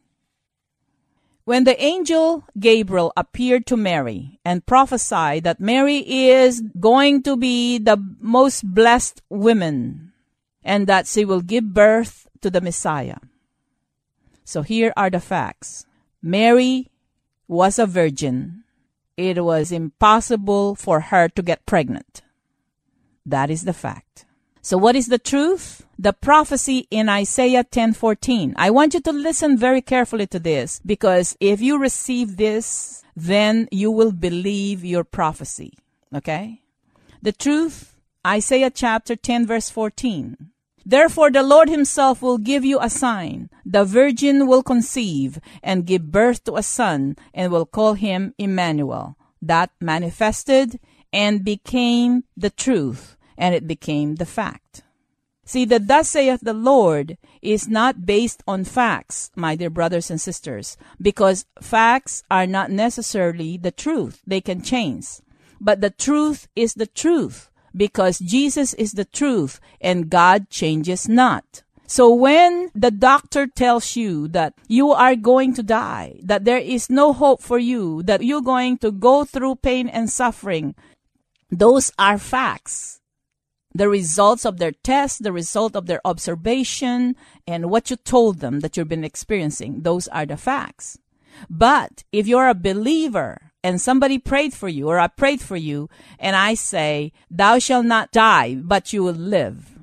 When 1.49 1.64
the 1.64 1.83
angel 1.83 2.45
Gabriel 2.61 3.11
appeared 3.17 3.64
to 3.69 3.76
Mary 3.78 4.38
and 4.45 4.67
prophesied 4.67 5.45
that 5.45 5.59
Mary 5.59 6.05
is 6.05 6.61
going 6.78 7.23
to 7.23 7.38
be 7.38 7.78
the 7.78 7.97
most 8.21 8.69
blessed 8.69 9.23
woman 9.31 10.12
and 10.62 10.87
that 10.88 11.07
she 11.07 11.25
will 11.25 11.40
give 11.40 11.73
birth 11.73 12.28
to 12.43 12.50
the 12.50 12.61
Messiah. 12.61 13.17
So 14.45 14.61
here 14.61 14.93
are 14.95 15.09
the 15.09 15.21
facts. 15.21 15.87
Mary 16.21 16.90
was 17.49 17.78
a 17.78 17.87
virgin. 17.87 18.64
It 19.17 19.43
was 19.43 19.73
impossible 19.73 20.75
for 20.75 21.00
her 21.00 21.31
to 21.31 21.40
get 21.40 21.64
pregnant. 21.64 22.21
That 23.25 23.49
is 23.49 23.64
the 23.64 23.73
fact. 23.73 24.26
So 24.62 24.77
what 24.77 24.97
is 24.97 25.07
the 25.07 25.19
truth? 25.19 25.87
The 25.99 26.12
prophecy 26.12 26.87
in 26.91 27.09
Isaiah 27.09 27.65
10:14. 27.65 28.55
I 28.57 28.71
want 28.71 28.95
you 28.95 29.00
to 29.00 29.12
listen 29.12 29.57
very 29.57 29.81
carefully 29.81 30.27
to 30.29 30.38
this 30.38 30.81
because 30.85 31.37
if 31.41 31.61
you 31.61 31.79
receive 31.79 32.37
this, 32.37 33.03
then 33.17 33.69
you 33.71 33.91
will 33.91 34.12
believe 34.12 34.85
your 34.85 35.05
prophecy. 35.05 35.75
Okay? 36.15 36.62
The 37.23 37.33
truth, 37.33 37.97
Isaiah 38.27 38.71
chapter 38.71 39.17
10 39.17 39.47
verse 39.47 39.71
14. 39.71 40.37
Therefore 40.87 41.31
the 41.31 41.43
Lord 41.43 41.69
himself 41.69 42.23
will 42.23 42.38
give 42.38 42.65
you 42.65 42.79
a 42.81 42.88
sign. 42.88 43.50
The 43.67 43.85
virgin 43.85 44.47
will 44.47 44.62
conceive 44.62 45.38
and 45.62 45.87
give 45.87 46.11
birth 46.11 46.45
to 46.45 46.57
a 46.57 46.62
son 46.62 47.17
and 47.35 47.53
will 47.53 47.67
call 47.67 47.95
him 47.95 48.35
Emmanuel. 48.38 49.17
That 49.43 49.71
manifested 49.81 50.81
and 51.12 51.45
became 51.45 52.25
the 52.37 52.50
truth 52.50 53.18
and 53.38 53.54
it 53.54 53.66
became 53.66 54.16
the 54.16 54.26
fact. 54.26 54.83
See, 55.49 55.64
the 55.64 55.78
thus 55.78 56.11
saith 56.11 56.40
the 56.42 56.52
Lord 56.52 57.16
is 57.40 57.68
not 57.68 58.04
based 58.04 58.42
on 58.47 58.64
facts, 58.64 59.30
my 59.35 59.57
dear 59.57 59.71
brothers 59.71 60.11
and 60.11 60.21
sisters, 60.21 60.76
because 61.00 61.47
facts 61.62 62.23
are 62.30 62.47
not 62.47 62.71
necessarily 62.71 63.57
the 63.57 63.71
truth. 63.71 64.21
They 64.26 64.42
can 64.42 64.61
change. 64.61 65.07
But 65.59 65.80
the 65.80 65.88
truth 65.88 66.49
is 66.54 66.75
the 66.75 66.87
truth, 66.87 67.50
because 67.75 68.18
Jesus 68.18 68.75
is 68.75 68.92
the 68.92 69.07
truth, 69.07 69.59
and 69.80 70.11
God 70.11 70.50
changes 70.50 71.09
not. 71.09 71.62
So 71.87 72.12
when 72.12 72.71
the 72.75 72.90
doctor 72.90 73.47
tells 73.47 73.97
you 73.97 74.28
that 74.28 74.52
you 74.68 74.90
are 74.90 75.16
going 75.16 75.54
to 75.54 75.62
die, 75.62 76.21
that 76.25 76.45
there 76.45 76.59
is 76.59 76.90
no 76.90 77.14
hope 77.14 77.40
for 77.40 77.59
you, 77.59 78.02
that 78.02 78.23
you're 78.23 78.42
going 78.42 78.76
to 78.85 78.92
go 78.92 79.25
through 79.25 79.64
pain 79.64 79.88
and 79.88 80.11
suffering, 80.11 80.75
those 81.50 81.90
are 81.99 82.18
facts 82.18 82.98
the 83.75 83.89
results 83.89 84.45
of 84.45 84.59
their 84.59 84.73
test, 84.73 85.23
the 85.23 85.33
result 85.33 85.77
of 85.77 85.87
their 85.87 86.01
observation, 86.05 87.17
and 87.47 87.71
what 87.71 87.91
you 87.91 87.97
told 87.97 88.41
them 88.41 88.61
that 88.61 88.77
you've 88.77 88.89
been 88.89 89.05
experiencing. 89.05 89.83
Those 89.83 90.09
are 90.09 90.27
the 90.27 90.37
facts. 90.37 90.99
But 91.49 92.05
if 92.11 92.27
you're 92.27 92.49
a 92.49 92.55
believer 92.55 93.53
and 93.63 93.81
somebody 93.81 94.19
prayed 94.19 94.55
for 94.55 94.69
you 94.69 94.89
or 94.89 94.99
I 94.99 95.09
prayed 95.09 95.41
for 95.41 95.57
you 95.57 95.89
and 96.19 96.35
I 96.35 96.55
say, 96.55 97.13
thou 97.31 97.59
shalt 97.59 97.87
not 97.87 98.11
die, 98.11 98.57
but 98.57 98.93
you 98.93 99.05
will 99.05 99.13
live 99.13 99.79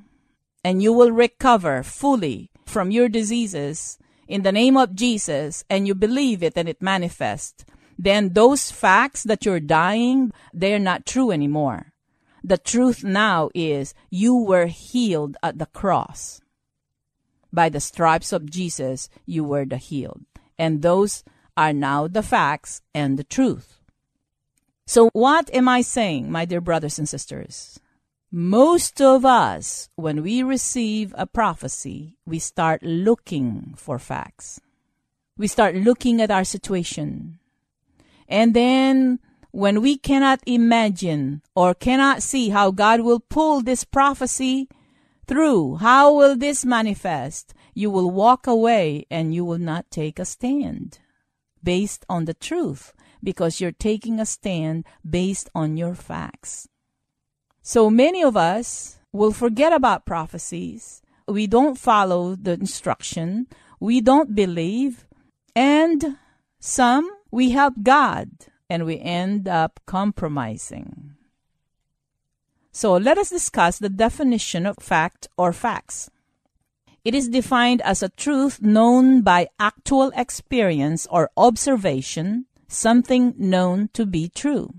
and 0.63 0.82
you 0.82 0.92
will 0.92 1.12
recover 1.12 1.84
fully 1.84 2.51
from 2.65 2.92
your 2.92 3.08
diseases 3.08 3.98
in 4.27 4.42
the 4.42 4.51
name 4.51 4.75
of 4.75 4.96
Jesus 4.96 5.63
and 5.70 5.88
you 5.88 5.96
believe 5.96 6.42
it 6.42 6.58
and 6.58 6.68
it 6.68 6.82
manifests, 6.82 7.63
then 7.98 8.34
those 8.34 8.72
facts 8.72 9.24
that 9.24 9.46
you're 9.46 9.60
dying, 9.62 10.34
they're 10.54 10.80
not 10.80 11.06
true 11.06 11.32
anymore 11.32 11.94
the 12.45 12.57
truth 12.59 13.03
now 13.03 13.49
is 13.55 13.95
you 14.11 14.35
were 14.35 14.67
healed 14.67 15.35
at 15.41 15.57
the 15.57 15.65
cross. 15.65 16.41
By 17.51 17.69
the 17.69 17.79
stripes 17.79 18.31
of 18.31 18.49
Jesus, 18.49 19.09
you 19.25 19.43
were 19.43 19.65
the 19.65 19.77
healed. 19.77 20.25
And 20.57 20.81
those 20.81 21.23
are 21.57 21.73
now 21.73 22.07
the 22.07 22.21
facts 22.21 22.81
and 22.93 23.17
the 23.17 23.23
truth. 23.23 23.79
So, 24.85 25.09
what 25.13 25.49
am 25.53 25.67
I 25.67 25.81
saying, 25.81 26.31
my 26.31 26.45
dear 26.45 26.61
brothers 26.61 26.99
and 26.99 27.09
sisters? 27.09 27.79
Most 28.31 29.01
of 29.01 29.25
us, 29.25 29.89
when 29.95 30.21
we 30.21 30.43
receive 30.43 31.15
a 31.17 31.25
prophecy, 31.25 32.17
we 32.25 32.37
start 32.37 32.83
looking 32.83 33.73
for 33.75 33.97
facts. 33.97 34.59
we 35.37 35.47
start 35.47 35.75
looking 35.75 36.21
at 36.21 36.31
our 36.31 36.45
situation. 36.45 37.39
And 38.29 38.53
then 38.53 39.19
when 39.55 39.81
we 39.81 39.97
cannot 39.97 40.41
imagine 40.45 41.41
or 41.55 41.74
cannot 41.74 42.21
see 42.21 42.50
how 42.50 42.71
God 42.71 43.00
will 43.00 43.21
pull 43.21 43.62
this 43.62 43.85
prophecy 43.85 44.67
through, 45.27 45.77
how 45.77 46.13
will 46.13 46.35
this 46.35 46.65
manifest? 46.65 47.53
You 47.74 47.89
will 47.89 48.12
walk 48.12 48.47
away 48.47 49.05
and 49.09 49.33
you 49.33 49.45
will 49.45 49.57
not 49.57 49.89
take 49.89 50.19
a 50.19 50.25
stand 50.25 51.00
based 51.63 52.05
on 52.09 52.25
the 52.25 52.33
truth 52.33 52.93
because 53.24 53.62
you're 53.62 53.71
taking 53.71 54.19
a 54.19 54.25
stand 54.25 54.83
based 55.09 55.50
on 55.55 55.77
your 55.77 55.95
facts. 55.95 56.67
So 57.62 57.89
many 57.89 58.21
of 58.21 58.35
us 58.35 59.00
will 59.13 59.31
forget 59.31 59.71
about 59.71 60.05
prophecies. 60.05 61.01
We 61.29 61.47
don't 61.47 61.79
follow 61.79 62.35
the 62.35 62.51
instruction. 62.51 63.47
We 63.79 64.01
don't 64.01 64.35
believe. 64.35 65.07
And 65.55 66.17
some 66.59 67.09
we 67.31 67.51
help 67.51 67.75
God 67.83 68.31
and 68.69 68.86
we 68.86 69.00
end 69.00 69.48
up 69.48 69.79
compromising. 69.86 71.15
So 72.72 72.93
let 72.98 73.17
us 73.17 73.29
discuss 73.29 73.79
the 73.79 73.89
definition 73.89 74.65
of 74.65 74.77
fact 74.79 75.27
or 75.38 75.53
facts. 75.53 76.10
It 77.05 77.13
is 77.13 77.29
defined 77.29 77.81
as 77.84 78.01
a 78.01 78.10
truth 78.10 78.62
known 78.62 79.22
by 79.22 79.48
actual 79.60 80.12
experience 80.15 81.07
or 81.10 81.29
observation, 81.38 82.48
something 82.67 83.36
known 83.38 83.89
to 83.93 84.05
be 84.05 84.27
true. 84.27 84.74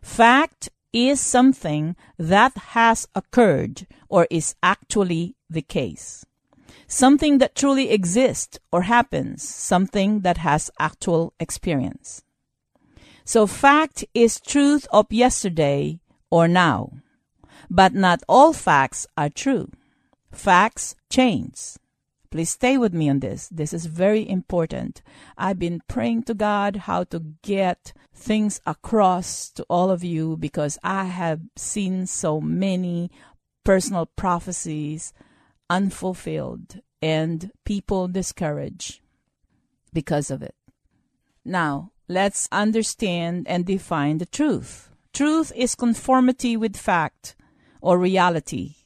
Fact 0.00 0.70
is 0.92 1.20
something 1.20 1.96
that 2.18 2.56
has 2.72 3.08
occurred 3.14 3.86
or 4.08 4.28
is 4.30 4.54
actually 4.62 5.34
the 5.50 5.60
case. 5.60 6.24
Something 6.86 7.38
that 7.38 7.56
truly 7.56 7.90
exists 7.90 8.58
or 8.70 8.82
happens, 8.82 9.42
something 9.42 10.20
that 10.20 10.38
has 10.38 10.70
actual 10.78 11.34
experience. 11.40 12.22
So 13.26 13.48
fact 13.48 14.04
is 14.14 14.40
truth 14.40 14.86
of 14.92 15.10
yesterday 15.10 15.98
or 16.30 16.46
now. 16.46 16.92
But 17.68 17.92
not 17.92 18.22
all 18.28 18.52
facts 18.52 19.04
are 19.16 19.28
true. 19.28 19.72
Facts 20.30 20.94
change. 21.10 21.74
Please 22.30 22.50
stay 22.50 22.78
with 22.78 22.94
me 22.94 23.10
on 23.10 23.18
this. 23.18 23.48
This 23.48 23.72
is 23.72 23.86
very 23.86 24.28
important. 24.28 25.02
I've 25.36 25.58
been 25.58 25.82
praying 25.88 26.22
to 26.24 26.34
God 26.34 26.76
how 26.86 27.02
to 27.04 27.34
get 27.42 27.92
things 28.14 28.60
across 28.64 29.50
to 29.50 29.64
all 29.68 29.90
of 29.90 30.04
you 30.04 30.36
because 30.36 30.78
I 30.84 31.04
have 31.06 31.40
seen 31.56 32.06
so 32.06 32.40
many 32.40 33.10
personal 33.64 34.06
prophecies 34.06 35.12
unfulfilled 35.68 36.80
and 37.02 37.50
people 37.64 38.06
discouraged 38.06 39.00
because 39.92 40.30
of 40.30 40.42
it. 40.42 40.54
Now, 41.44 41.90
let's 42.08 42.48
understand 42.52 43.46
and 43.48 43.64
define 43.64 44.18
the 44.18 44.26
truth. 44.26 44.90
Truth 45.12 45.52
is 45.56 45.74
conformity 45.74 46.56
with 46.56 46.76
fact 46.76 47.36
or 47.80 47.98
reality. 47.98 48.76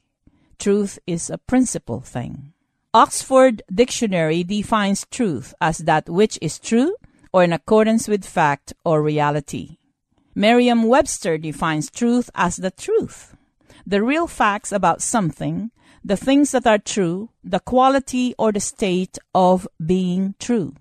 Truth 0.59 0.99
is 1.07 1.31
a 1.31 1.39
principle 1.39 2.01
thing. 2.01 2.53
Oxford 2.93 3.63
Dictionary 3.73 4.43
defines 4.45 5.07
truth 5.11 5.55
as 5.61 5.79
that 5.79 6.09
which 6.09 6.39
is 6.43 6.59
true 6.59 6.97
or 7.33 7.45
in 7.45 7.53
accordance 7.53 8.09
with 8.09 8.25
fact 8.25 8.73
or 8.85 9.03
reality. 9.03 9.79
Merriam 10.35 10.85
Webster 10.85 11.39
defines 11.39 11.91
truth 11.91 12.31
as 12.35 12.57
the 12.57 12.71
truth, 12.71 13.37
the 13.87 14.03
real 14.03 14.27
facts 14.27 14.73
about 14.73 15.03
something, 15.03 15.71
the 16.05 16.17
things 16.17 16.53
that 16.53 16.67
are 16.67 16.79
true, 16.79 17.31
the 17.45 17.61
quality 17.61 18.35
or 18.39 18.53
the 18.53 18.61
state 18.61 19.19
of 19.35 19.69
being 19.85 20.35
true. 20.39 20.75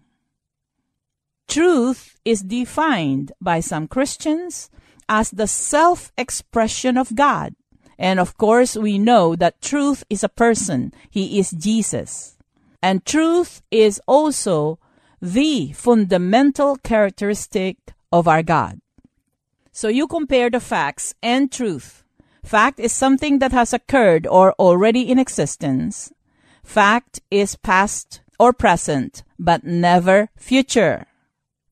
Truth 1.50 2.20
is 2.24 2.44
defined 2.44 3.32
by 3.42 3.60
some 3.60 3.88
Christians 3.88 4.70
as 5.10 5.32
the 5.32 5.48
self 5.48 6.12
expression 6.16 6.96
of 6.96 7.16
God, 7.16 7.56
and 7.98 8.20
of 8.20 8.38
course, 8.38 8.76
we 8.76 9.00
know 9.00 9.36
that 9.36 9.60
truth 9.60 10.04
is 10.12 10.24
a 10.24 10.30
person. 10.30 10.94
He 11.10 11.40
is 11.40 11.50
Jesus. 11.50 12.38
And 12.84 13.04
truth 13.04 13.64
is 13.72 14.00
also 14.06 14.78
the 15.22 15.74
fundamental 15.74 16.78
characteristic 16.78 17.78
of 18.12 18.28
our 18.28 18.44
God. 18.44 18.80
So 19.72 19.88
you 19.88 20.08
compare 20.08 20.52
the 20.52 20.60
facts 20.60 21.16
and 21.24 21.52
truth. 21.52 22.04
Fact 22.44 22.80
is 22.80 22.94
something 22.94 23.40
that 23.40 23.52
has 23.54 23.74
occurred 23.74 24.28
or 24.28 24.54
already 24.54 25.02
in 25.10 25.18
existence. 25.18 26.14
Fact 26.64 27.20
is 27.32 27.56
past 27.56 28.22
or 28.40 28.54
present, 28.54 29.24
but 29.40 29.64
never 29.64 30.30
future. 30.38 31.09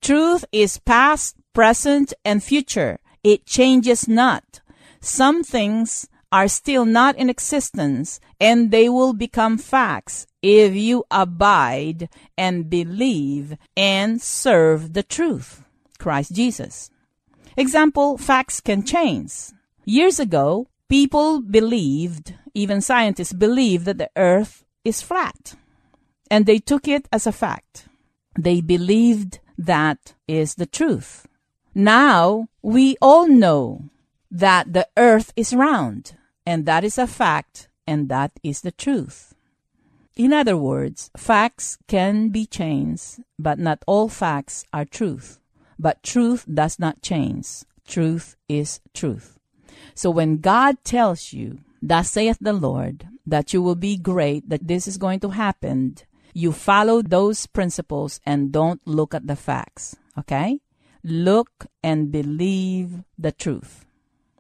Truth 0.02 0.46
is 0.52 0.80
past, 0.80 1.36
present, 1.54 2.14
and 2.24 2.44
future. 2.44 3.00
It 3.24 3.46
changes 3.46 4.08
not. 4.08 4.62
Some 5.02 5.44
things 5.44 6.08
are 6.32 6.48
still 6.48 6.86
not 6.86 7.16
in 7.18 7.30
existence 7.30 8.20
and 8.40 8.72
they 8.72 8.90
will 8.90 9.14
become 9.14 9.58
facts 9.58 10.28
if 10.42 10.74
you 10.74 11.04
abide 11.10 12.10
and 12.38 12.70
believe 12.70 13.58
and 13.76 14.22
serve 14.22 14.94
the 14.94 15.04
truth, 15.04 15.64
Christ 16.00 16.34
Jesus. 16.34 16.92
Example, 17.56 18.18
facts 18.18 18.60
can 18.60 18.84
change. 18.84 19.34
Years 19.86 20.20
ago, 20.20 20.68
people 20.90 21.42
believed, 21.42 22.36
even 22.54 22.82
scientists 22.82 23.34
believed 23.34 23.86
that 23.86 23.98
the 23.98 24.12
earth 24.16 24.64
is 24.84 25.02
flat. 25.02 25.56
And 26.30 26.46
they 26.46 26.60
took 26.60 26.88
it 26.88 27.08
as 27.12 27.26
a 27.26 27.32
fact. 27.32 27.88
They 28.38 28.62
believed 28.62 29.40
that 29.58 30.14
is 30.28 30.56
the 30.56 30.66
truth. 30.66 31.28
Now, 31.74 32.48
we 32.62 32.98
all 33.02 33.28
know 33.28 33.90
that 34.32 34.74
the 34.74 34.88
earth 34.98 35.32
is 35.36 35.54
round. 35.54 36.16
And 36.48 36.66
that 36.66 36.86
is 36.86 36.98
a 36.98 37.08
fact, 37.08 37.68
and 37.86 38.08
that 38.08 38.32
is 38.42 38.62
the 38.62 38.72
truth. 38.72 39.36
In 40.16 40.32
other 40.32 40.56
words, 40.56 41.12
facts 41.18 41.78
can 41.88 42.30
be 42.30 42.46
changed, 42.46 43.20
but 43.38 43.60
not 43.60 43.84
all 43.86 44.08
facts 44.08 44.64
are 44.72 44.86
truth. 44.86 45.40
But 45.78 46.04
truth 46.04 46.46
does 46.48 46.80
not 46.80 47.02
change. 47.02 47.66
Truth 47.86 48.38
is 48.48 48.80
truth. 48.94 49.38
So 49.94 50.10
when 50.10 50.38
God 50.38 50.78
tells 50.86 51.34
you, 51.34 51.60
Thus 51.82 52.12
saith 52.12 52.38
the 52.40 52.54
Lord, 52.54 53.08
that 53.26 53.54
you 53.54 53.62
will 53.62 53.76
be 53.76 53.98
great, 53.98 54.48
that 54.50 54.68
this 54.68 54.88
is 54.88 54.98
going 54.98 55.20
to 55.20 55.30
happen, 55.30 55.98
you 56.34 56.52
follow 56.52 57.02
those 57.02 57.48
principles 57.48 58.20
and 58.26 58.52
don't 58.52 58.82
look 58.86 59.14
at 59.14 59.28
the 59.28 59.36
facts. 59.36 59.96
Okay? 60.18 60.60
Look 61.04 61.68
and 61.84 62.12
believe 62.12 63.04
the 63.18 63.32
truth. 63.32 63.86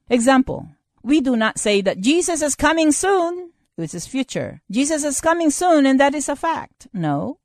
Example 0.09 0.69
we 1.07 1.21
do 1.21 1.37
not 1.37 1.57
say 1.57 1.79
that 1.81 2.01
Jesus 2.01 2.41
is 2.41 2.53
coming 2.53 2.91
soon, 2.91 3.51
which 3.77 3.93
is 3.93 4.05
future. 4.05 4.61
Jesus 4.69 5.05
is 5.05 5.21
coming 5.21 5.49
soon, 5.49 5.85
and 5.85 5.97
that 6.01 6.13
is 6.13 6.27
a 6.27 6.35
fact. 6.35 6.87
No. 6.91 7.39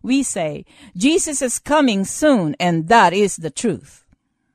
We 0.00 0.22
say, 0.22 0.64
Jesus 0.96 1.42
is 1.42 1.58
coming 1.58 2.04
soon, 2.04 2.54
and 2.60 2.86
that 2.86 3.12
is 3.12 3.36
the 3.36 3.50
truth. 3.50 4.04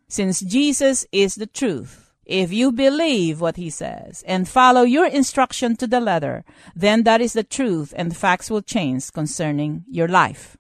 Since 0.08 0.40
Jesus 0.40 1.06
is 1.12 1.36
the 1.36 1.48
truth, 1.48 2.09
if 2.30 2.54
you 2.54 2.72
believe 2.72 3.42
what 3.42 3.58
he 3.58 3.72
says 3.72 4.24
and 4.28 4.48
follow 4.48 4.84
your 4.84 5.08
instruction 5.08 5.76
to 5.78 5.88
the 5.88 6.00
letter, 6.00 6.46
then 6.76 7.04
that 7.04 7.22
is 7.22 7.34
the 7.34 7.44
truth, 7.44 7.92
and 7.98 8.12
the 8.12 8.15
facts 8.15 8.52
will 8.52 8.62
change 8.62 9.12
concerning 9.12 9.84
your 9.89 10.08
life. 10.08 10.56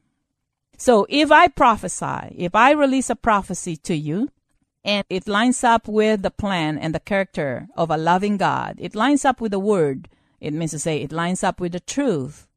So 0.77 1.05
if 1.09 1.31
I 1.31 1.47
prophesy, 1.47 2.33
if 2.35 2.55
I 2.55 2.71
release 2.71 3.11
a 3.11 3.15
prophecy 3.15 3.75
to 3.77 3.95
you, 3.95 4.29
and 4.83 5.05
it 5.09 5.27
lines 5.27 5.63
up 5.63 5.87
with 5.87 6.23
the 6.23 6.31
plan 6.31 6.79
and 6.79 6.95
the 6.95 6.99
character 6.99 7.67
of 7.75 7.91
a 7.91 7.97
loving 7.97 8.37
God. 8.37 8.77
It 8.79 8.95
lines 8.95 9.25
up 9.25 9.41
with 9.41 9.51
the 9.51 9.59
word. 9.59 10.07
It 10.39 10.53
means 10.53 10.71
to 10.71 10.79
say 10.79 11.01
it 11.01 11.11
lines 11.11 11.43
up 11.43 11.59
with 11.59 11.73
the 11.73 11.81
truth. 11.81 12.47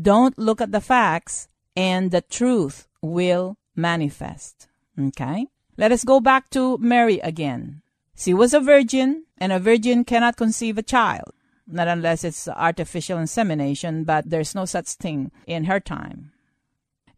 Don't 0.00 0.36
look 0.36 0.60
at 0.60 0.72
the 0.72 0.80
facts 0.80 1.48
and 1.76 2.10
the 2.10 2.20
truth 2.20 2.88
will 3.00 3.56
manifest. 3.76 4.66
Okay? 4.98 5.46
Let 5.78 5.92
us 5.92 6.04
go 6.04 6.20
back 6.20 6.50
to 6.50 6.78
Mary 6.78 7.20
again. 7.20 7.82
She 8.22 8.32
was 8.32 8.54
a 8.54 8.60
virgin 8.60 9.24
and 9.36 9.50
a 9.50 9.58
virgin 9.58 10.04
cannot 10.04 10.36
conceive 10.36 10.78
a 10.78 10.82
child. 10.86 11.34
Not 11.66 11.88
unless 11.88 12.22
it's 12.22 12.46
artificial 12.46 13.18
insemination, 13.18 14.04
but 14.04 14.30
there's 14.30 14.54
no 14.54 14.64
such 14.64 14.90
thing 14.90 15.32
in 15.44 15.64
her 15.64 15.80
time. 15.80 16.30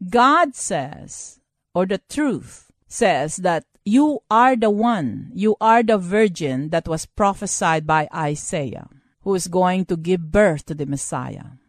God 0.09 0.55
says, 0.55 1.39
or 1.75 1.85
the 1.85 2.01
truth 2.09 2.71
says 2.87 3.35
that 3.45 3.65
you 3.85 4.21
are 4.31 4.55
the 4.55 4.71
one, 4.71 5.29
you 5.35 5.55
are 5.61 5.83
the 5.83 5.99
virgin 5.99 6.69
that 6.69 6.87
was 6.87 7.05
prophesied 7.05 7.85
by 7.85 8.09
Isaiah, 8.11 8.89
who 9.21 9.35
is 9.35 9.47
going 9.47 9.85
to 9.85 9.97
give 9.97 10.31
birth 10.31 10.65
to 10.65 10.73
the 10.73 10.87
Messiah. 10.87 11.61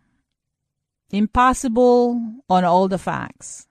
Impossible 1.10 2.40
on 2.48 2.64
all 2.64 2.88
the 2.88 2.96
facts, 2.96 3.66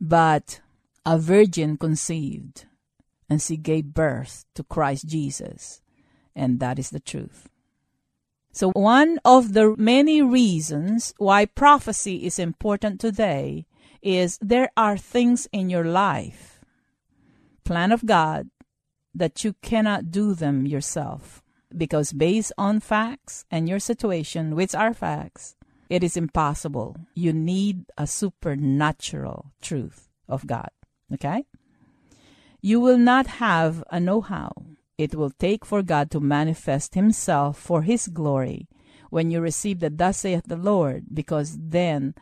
but 0.00 0.60
a 1.04 1.18
virgin 1.18 1.76
conceived, 1.76 2.66
and 3.28 3.40
she 3.42 3.56
gave 3.56 3.94
birth 3.94 4.44
to 4.54 4.62
Christ 4.64 5.06
Jesus, 5.06 5.80
and 6.34 6.60
that 6.60 6.78
is 6.78 6.90
the 6.90 7.00
truth. 7.00 7.48
So, 8.52 8.70
one 8.72 9.18
of 9.24 9.52
the 9.52 9.76
many 9.76 10.22
reasons 10.22 11.14
why 11.18 11.46
prophecy 11.46 12.24
is 12.24 12.38
important 12.38 13.00
today 13.00 13.66
is 14.02 14.38
there 14.40 14.70
are 14.76 14.96
things 14.96 15.48
in 15.52 15.70
your 15.70 15.84
life, 15.84 16.60
plan 17.64 17.92
of 17.92 18.06
God, 18.06 18.48
that 19.14 19.44
you 19.44 19.54
cannot 19.62 20.10
do 20.10 20.34
them 20.34 20.66
yourself. 20.66 21.42
Because 21.76 22.12
based 22.12 22.52
on 22.56 22.80
facts 22.80 23.44
and 23.50 23.68
your 23.68 23.78
situation, 23.78 24.56
which 24.56 24.74
are 24.74 24.94
facts, 24.94 25.54
it 25.90 26.02
is 26.02 26.16
impossible. 26.16 26.96
You 27.14 27.32
need 27.32 27.84
a 27.98 28.06
supernatural 28.06 29.52
truth 29.60 30.08
of 30.28 30.46
God. 30.46 30.70
Okay? 31.12 31.44
You 32.60 32.80
will 32.80 32.98
not 32.98 33.26
have 33.38 33.84
a 33.90 34.00
know 34.00 34.20
how. 34.20 34.52
It 34.96 35.14
will 35.14 35.30
take 35.30 35.64
for 35.64 35.82
God 35.82 36.10
to 36.10 36.20
manifest 36.20 36.94
Himself 36.94 37.58
for 37.58 37.82
His 37.82 38.08
glory 38.08 38.68
when 39.10 39.30
you 39.30 39.40
receive 39.40 39.80
the 39.80 39.90
Thus 39.90 40.18
saith 40.18 40.44
the 40.46 40.56
Lord, 40.56 41.06
because 41.14 41.56
then 41.58 42.14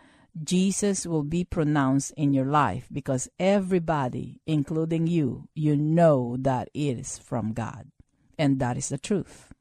Jesus 0.42 1.06
will 1.06 1.22
be 1.22 1.44
pronounced 1.44 2.12
in 2.16 2.34
your 2.34 2.44
life 2.44 2.86
because 2.92 3.28
everybody, 3.38 4.40
including 4.46 5.06
you, 5.06 5.48
you 5.54 5.76
know 5.76 6.36
that 6.40 6.68
it 6.74 6.98
is 6.98 7.18
from 7.18 7.52
God. 7.52 7.90
And 8.38 8.60
that 8.60 8.76
is 8.76 8.90
the 8.90 8.98
truth. 8.98 9.52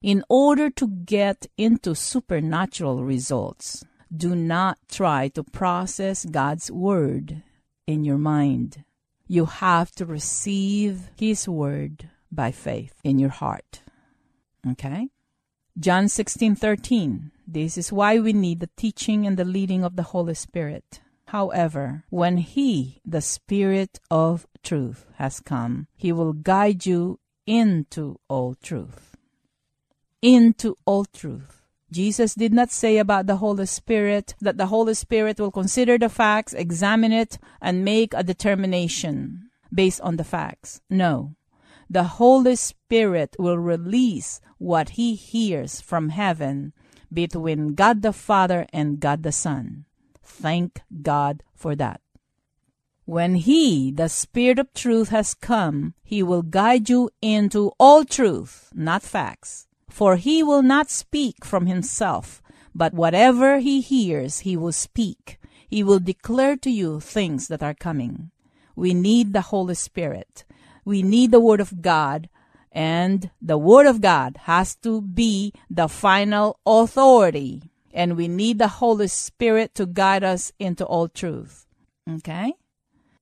In 0.00 0.22
order 0.28 0.70
to 0.70 0.86
get 0.86 1.46
into 1.58 1.96
supernatural 1.96 3.02
results, 3.02 3.84
do 4.14 4.36
not 4.36 4.78
try 4.88 5.28
to 5.28 5.42
process 5.42 6.24
God's 6.24 6.70
Word 6.70 7.42
in 7.88 8.04
your 8.04 8.18
mind. 8.18 8.84
You 9.26 9.46
have 9.46 9.90
to 9.92 10.06
receive 10.06 11.10
His 11.16 11.48
Word 11.48 12.08
by 12.30 12.52
faith 12.52 12.94
in 13.02 13.18
your 13.18 13.30
heart. 13.30 13.82
Okay? 14.68 15.08
John 15.78 16.06
16:13 16.06 17.32
This 17.46 17.76
is 17.76 17.92
why 17.92 18.18
we 18.18 18.32
need 18.32 18.60
the 18.60 18.70
teaching 18.76 19.26
and 19.26 19.36
the 19.36 19.44
leading 19.44 19.84
of 19.84 19.96
the 19.96 20.04
Holy 20.14 20.34
Spirit. 20.34 21.00
However, 21.28 22.04
when 22.08 22.38
he, 22.38 23.00
the 23.04 23.20
Spirit 23.20 23.98
of 24.10 24.46
truth, 24.62 25.06
has 25.16 25.40
come, 25.40 25.88
he 25.96 26.12
will 26.12 26.32
guide 26.32 26.86
you 26.86 27.18
into 27.46 28.20
all 28.28 28.54
truth. 28.54 29.16
Into 30.22 30.78
all 30.86 31.04
truth. 31.04 31.65
Jesus 31.92 32.34
did 32.34 32.52
not 32.52 32.70
say 32.70 32.98
about 32.98 33.26
the 33.26 33.36
Holy 33.36 33.66
Spirit 33.66 34.34
that 34.40 34.58
the 34.58 34.66
Holy 34.66 34.94
Spirit 34.94 35.38
will 35.38 35.52
consider 35.52 35.98
the 35.98 36.08
facts, 36.08 36.52
examine 36.52 37.12
it, 37.12 37.38
and 37.60 37.84
make 37.84 38.12
a 38.14 38.24
determination 38.24 39.50
based 39.72 40.00
on 40.00 40.16
the 40.16 40.24
facts. 40.24 40.80
No 40.90 41.36
the 41.88 42.18
Holy 42.18 42.56
Spirit 42.56 43.36
will 43.38 43.58
release 43.58 44.40
what 44.58 44.90
he 44.90 45.14
hears 45.14 45.80
from 45.80 46.10
heaven 46.10 46.72
between 47.12 47.74
God 47.74 48.02
the 48.02 48.12
Father 48.12 48.66
and 48.72 48.98
God 48.98 49.22
the 49.22 49.32
Son. 49.32 49.84
Thank 50.22 50.82
God 51.02 51.42
for 51.54 51.76
that. 51.76 52.00
When 53.04 53.36
He, 53.36 53.92
the 53.92 54.08
Spirit 54.08 54.58
of 54.58 54.74
truth, 54.74 55.10
has 55.10 55.32
come, 55.32 55.94
He 56.02 56.24
will 56.24 56.42
guide 56.42 56.90
you 56.90 57.10
into 57.22 57.70
all 57.78 58.04
truth, 58.04 58.72
not 58.74 59.04
facts. 59.04 59.65
For 59.96 60.16
He 60.16 60.42
will 60.42 60.62
not 60.62 60.90
speak 60.90 61.44
from 61.44 61.64
Himself, 61.64 62.42
but 62.74 62.92
whatever 62.92 63.58
He 63.58 63.80
hears, 63.80 64.40
He 64.40 64.54
will 64.56 64.76
speak. 64.88 65.38
He 65.68 65.82
will 65.82 66.00
declare 66.00 66.56
to 66.58 66.70
you 66.70 67.00
things 67.00 67.48
that 67.48 67.62
are 67.62 67.74
coming. 67.74 68.30
We 68.74 68.92
need 68.92 69.32
the 69.32 69.48
Holy 69.52 69.74
Spirit 69.74 70.44
we 70.86 71.02
need 71.02 71.32
the 71.32 71.40
Word 71.40 71.60
of 71.60 71.82
God, 71.82 72.30
and 72.70 73.28
the 73.42 73.58
Word 73.58 73.86
of 73.86 74.00
God 74.00 74.38
has 74.44 74.76
to 74.76 75.02
be 75.02 75.52
the 75.68 75.88
final 75.88 76.60
authority. 76.64 77.72
And 77.92 78.16
we 78.16 78.28
need 78.28 78.58
the 78.58 78.68
Holy 78.68 79.08
Spirit 79.08 79.74
to 79.74 79.84
guide 79.84 80.22
us 80.22 80.52
into 80.60 80.86
all 80.86 81.08
truth. 81.08 81.66
Okay? 82.08 82.54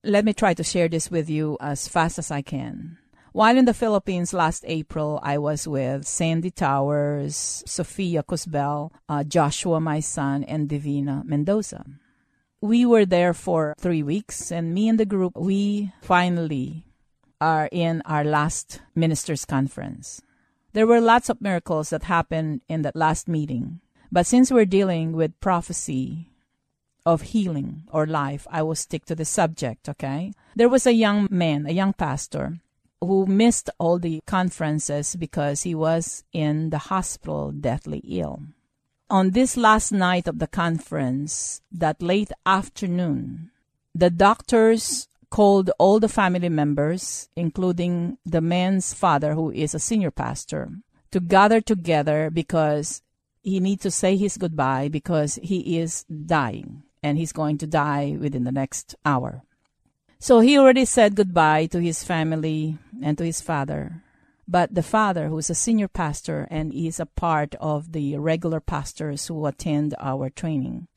Let 0.02 0.26
me 0.26 0.34
try 0.34 0.52
to 0.52 0.62
share 0.62 0.88
this 0.88 1.10
with 1.10 1.30
you 1.30 1.56
as 1.58 1.88
fast 1.88 2.18
as 2.18 2.30
I 2.30 2.42
can. 2.42 2.98
While 3.34 3.58
in 3.58 3.64
the 3.64 3.74
Philippines 3.74 4.32
last 4.32 4.62
April, 4.64 5.18
I 5.20 5.38
was 5.38 5.66
with 5.66 6.06
Sandy 6.06 6.52
Towers, 6.52 7.64
Sophia 7.66 8.22
Cusbel, 8.22 8.92
uh, 9.08 9.24
Joshua, 9.24 9.80
my 9.80 9.98
son, 9.98 10.44
and 10.44 10.68
Divina 10.68 11.24
Mendoza. 11.26 11.84
We 12.60 12.86
were 12.86 13.04
there 13.04 13.34
for 13.34 13.74
three 13.76 14.04
weeks, 14.04 14.52
and 14.52 14.72
me 14.72 14.88
and 14.88 15.00
the 15.00 15.04
group, 15.04 15.32
we 15.34 15.90
finally 16.00 16.86
are 17.40 17.68
in 17.72 18.02
our 18.06 18.22
last 18.22 18.80
ministers' 18.94 19.44
conference. 19.44 20.22
There 20.72 20.86
were 20.86 21.00
lots 21.00 21.28
of 21.28 21.42
miracles 21.42 21.90
that 21.90 22.04
happened 22.04 22.60
in 22.68 22.82
that 22.82 22.94
last 22.94 23.26
meeting. 23.26 23.80
But 24.12 24.26
since 24.26 24.52
we're 24.52 24.64
dealing 24.64 25.10
with 25.10 25.40
prophecy 25.40 26.30
of 27.04 27.34
healing 27.34 27.82
or 27.90 28.06
life, 28.06 28.46
I 28.48 28.62
will 28.62 28.76
stick 28.76 29.04
to 29.06 29.16
the 29.16 29.24
subject, 29.24 29.88
okay? 29.88 30.32
There 30.54 30.68
was 30.68 30.86
a 30.86 30.94
young 30.94 31.26
man, 31.32 31.66
a 31.66 31.72
young 31.72 31.94
pastor, 31.94 32.60
who 33.00 33.26
missed 33.26 33.70
all 33.78 33.98
the 33.98 34.20
conferences 34.26 35.16
because 35.16 35.62
he 35.62 35.74
was 35.74 36.24
in 36.32 36.70
the 36.70 36.78
hospital 36.78 37.52
deathly 37.52 38.02
ill. 38.08 38.40
On 39.10 39.30
this 39.30 39.56
last 39.56 39.92
night 39.92 40.26
of 40.26 40.38
the 40.38 40.46
conference, 40.46 41.60
that 41.70 42.02
late 42.02 42.30
afternoon, 42.46 43.50
the 43.94 44.10
doctors 44.10 45.08
called 45.30 45.70
all 45.78 46.00
the 46.00 46.08
family 46.08 46.48
members, 46.48 47.28
including 47.36 48.18
the 48.24 48.40
man's 48.40 48.94
father, 48.94 49.34
who 49.34 49.50
is 49.50 49.74
a 49.74 49.78
senior 49.78 50.10
pastor, 50.10 50.70
to 51.10 51.20
gather 51.20 51.60
together 51.60 52.30
because 52.30 53.02
he 53.42 53.60
needs 53.60 53.82
to 53.82 53.90
say 53.90 54.16
his 54.16 54.36
goodbye 54.36 54.88
because 54.88 55.38
he 55.42 55.78
is 55.78 56.04
dying 56.04 56.82
and 57.02 57.18
he's 57.18 57.32
going 57.32 57.58
to 57.58 57.66
die 57.66 58.16
within 58.18 58.44
the 58.44 58.52
next 58.52 58.94
hour. 59.04 59.42
So 60.18 60.40
he 60.40 60.56
already 60.56 60.86
said 60.86 61.16
goodbye 61.16 61.66
to 61.66 61.80
his 61.80 62.02
family 62.02 62.78
and 63.02 63.18
to 63.18 63.24
his 63.24 63.40
father. 63.40 64.02
But 64.46 64.74
the 64.74 64.82
father, 64.82 65.28
who 65.28 65.38
is 65.38 65.48
a 65.48 65.54
senior 65.54 65.88
pastor 65.88 66.46
and 66.50 66.72
is 66.72 67.00
a 67.00 67.06
part 67.06 67.54
of 67.60 67.92
the 67.92 68.18
regular 68.18 68.60
pastors 68.60 69.26
who 69.26 69.46
attend 69.46 69.94
our 69.98 70.28
training, 70.28 70.88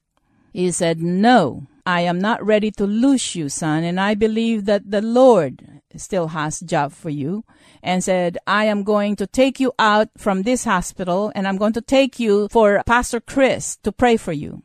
he 0.54 0.72
said, 0.72 1.02
No, 1.02 1.68
I 1.86 2.02
am 2.02 2.20
not 2.20 2.46
ready 2.46 2.72
to 2.72 2.86
lose 2.86 3.36
you, 3.36 3.48
son, 3.48 3.84
and 3.84 4.00
I 4.00 4.16
believe 4.16 4.66
that 4.66 4.92
the 4.92 5.02
Lord 5.02 5.82
still 5.96 6.30
has 6.30 6.60
job 6.60 6.92
for 6.92 7.10
you. 7.10 7.44
And 7.82 8.04
said, 8.04 8.38
I 8.46 8.66
am 8.66 8.84
going 8.84 9.16
to 9.18 9.28
take 9.28 9.60
you 9.60 9.72
out 9.80 10.10
from 10.18 10.44
this 10.44 10.66
hospital 10.66 11.32
and 11.36 11.48
I'm 11.48 11.58
going 11.58 11.74
to 11.74 11.82
take 11.82 12.20
you 12.20 12.50
for 12.50 12.82
Pastor 12.86 13.20
Chris 13.22 13.78
to 13.84 13.92
pray 13.92 14.18
for 14.18 14.34
you. 14.34 14.64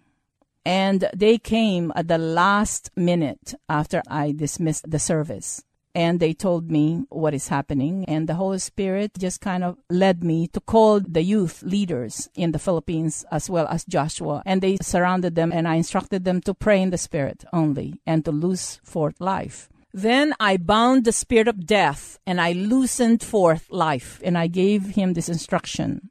And 0.65 1.09
they 1.15 1.39
came 1.39 1.93
at 1.95 2.09
the 2.09 2.19
last 2.19 2.91
minute 2.97 3.55
after 3.69 4.03
I 4.09 4.33
dismissed 4.33 4.91
the 4.91 4.99
service 4.99 5.63
and 5.95 6.21
they 6.21 6.33
told 6.33 6.71
me 6.71 7.05
what 7.09 7.35
is 7.35 7.49
happening. 7.49 8.05
And 8.07 8.29
the 8.29 8.35
Holy 8.35 8.59
Spirit 8.59 9.13
just 9.19 9.41
kind 9.41 9.63
of 9.63 9.79
led 9.91 10.25
me 10.25 10.47
to 10.49 10.61
call 10.61 11.01
the 11.01 11.23
youth 11.23 11.63
leaders 11.63 12.29
in 12.35 12.53
the 12.53 12.59
Philippines 12.59 13.25
as 13.31 13.51
well 13.51 13.67
as 13.69 13.85
Joshua. 13.85 14.43
And 14.47 14.63
they 14.63 14.79
surrounded 14.81 15.35
them 15.35 15.53
and 15.53 15.69
I 15.69 15.77
instructed 15.77 16.25
them 16.25 16.41
to 16.43 16.55
pray 16.55 16.81
in 16.81 16.91
the 16.91 16.99
Spirit 16.99 17.45
only 17.53 18.01
and 18.07 18.25
to 18.25 18.33
loose 18.33 18.81
forth 18.83 19.21
life. 19.21 19.69
Then 19.95 20.33
I 20.41 20.57
bound 20.57 21.05
the 21.05 21.13
spirit 21.13 21.49
of 21.49 21.67
death 21.67 22.19
and 22.27 22.41
I 22.41 22.53
loosened 22.53 23.23
forth 23.23 23.67
life. 23.71 24.21
And 24.25 24.39
I 24.39 24.47
gave 24.47 24.95
him 24.95 25.13
this 25.13 25.29
instruction 25.29 26.11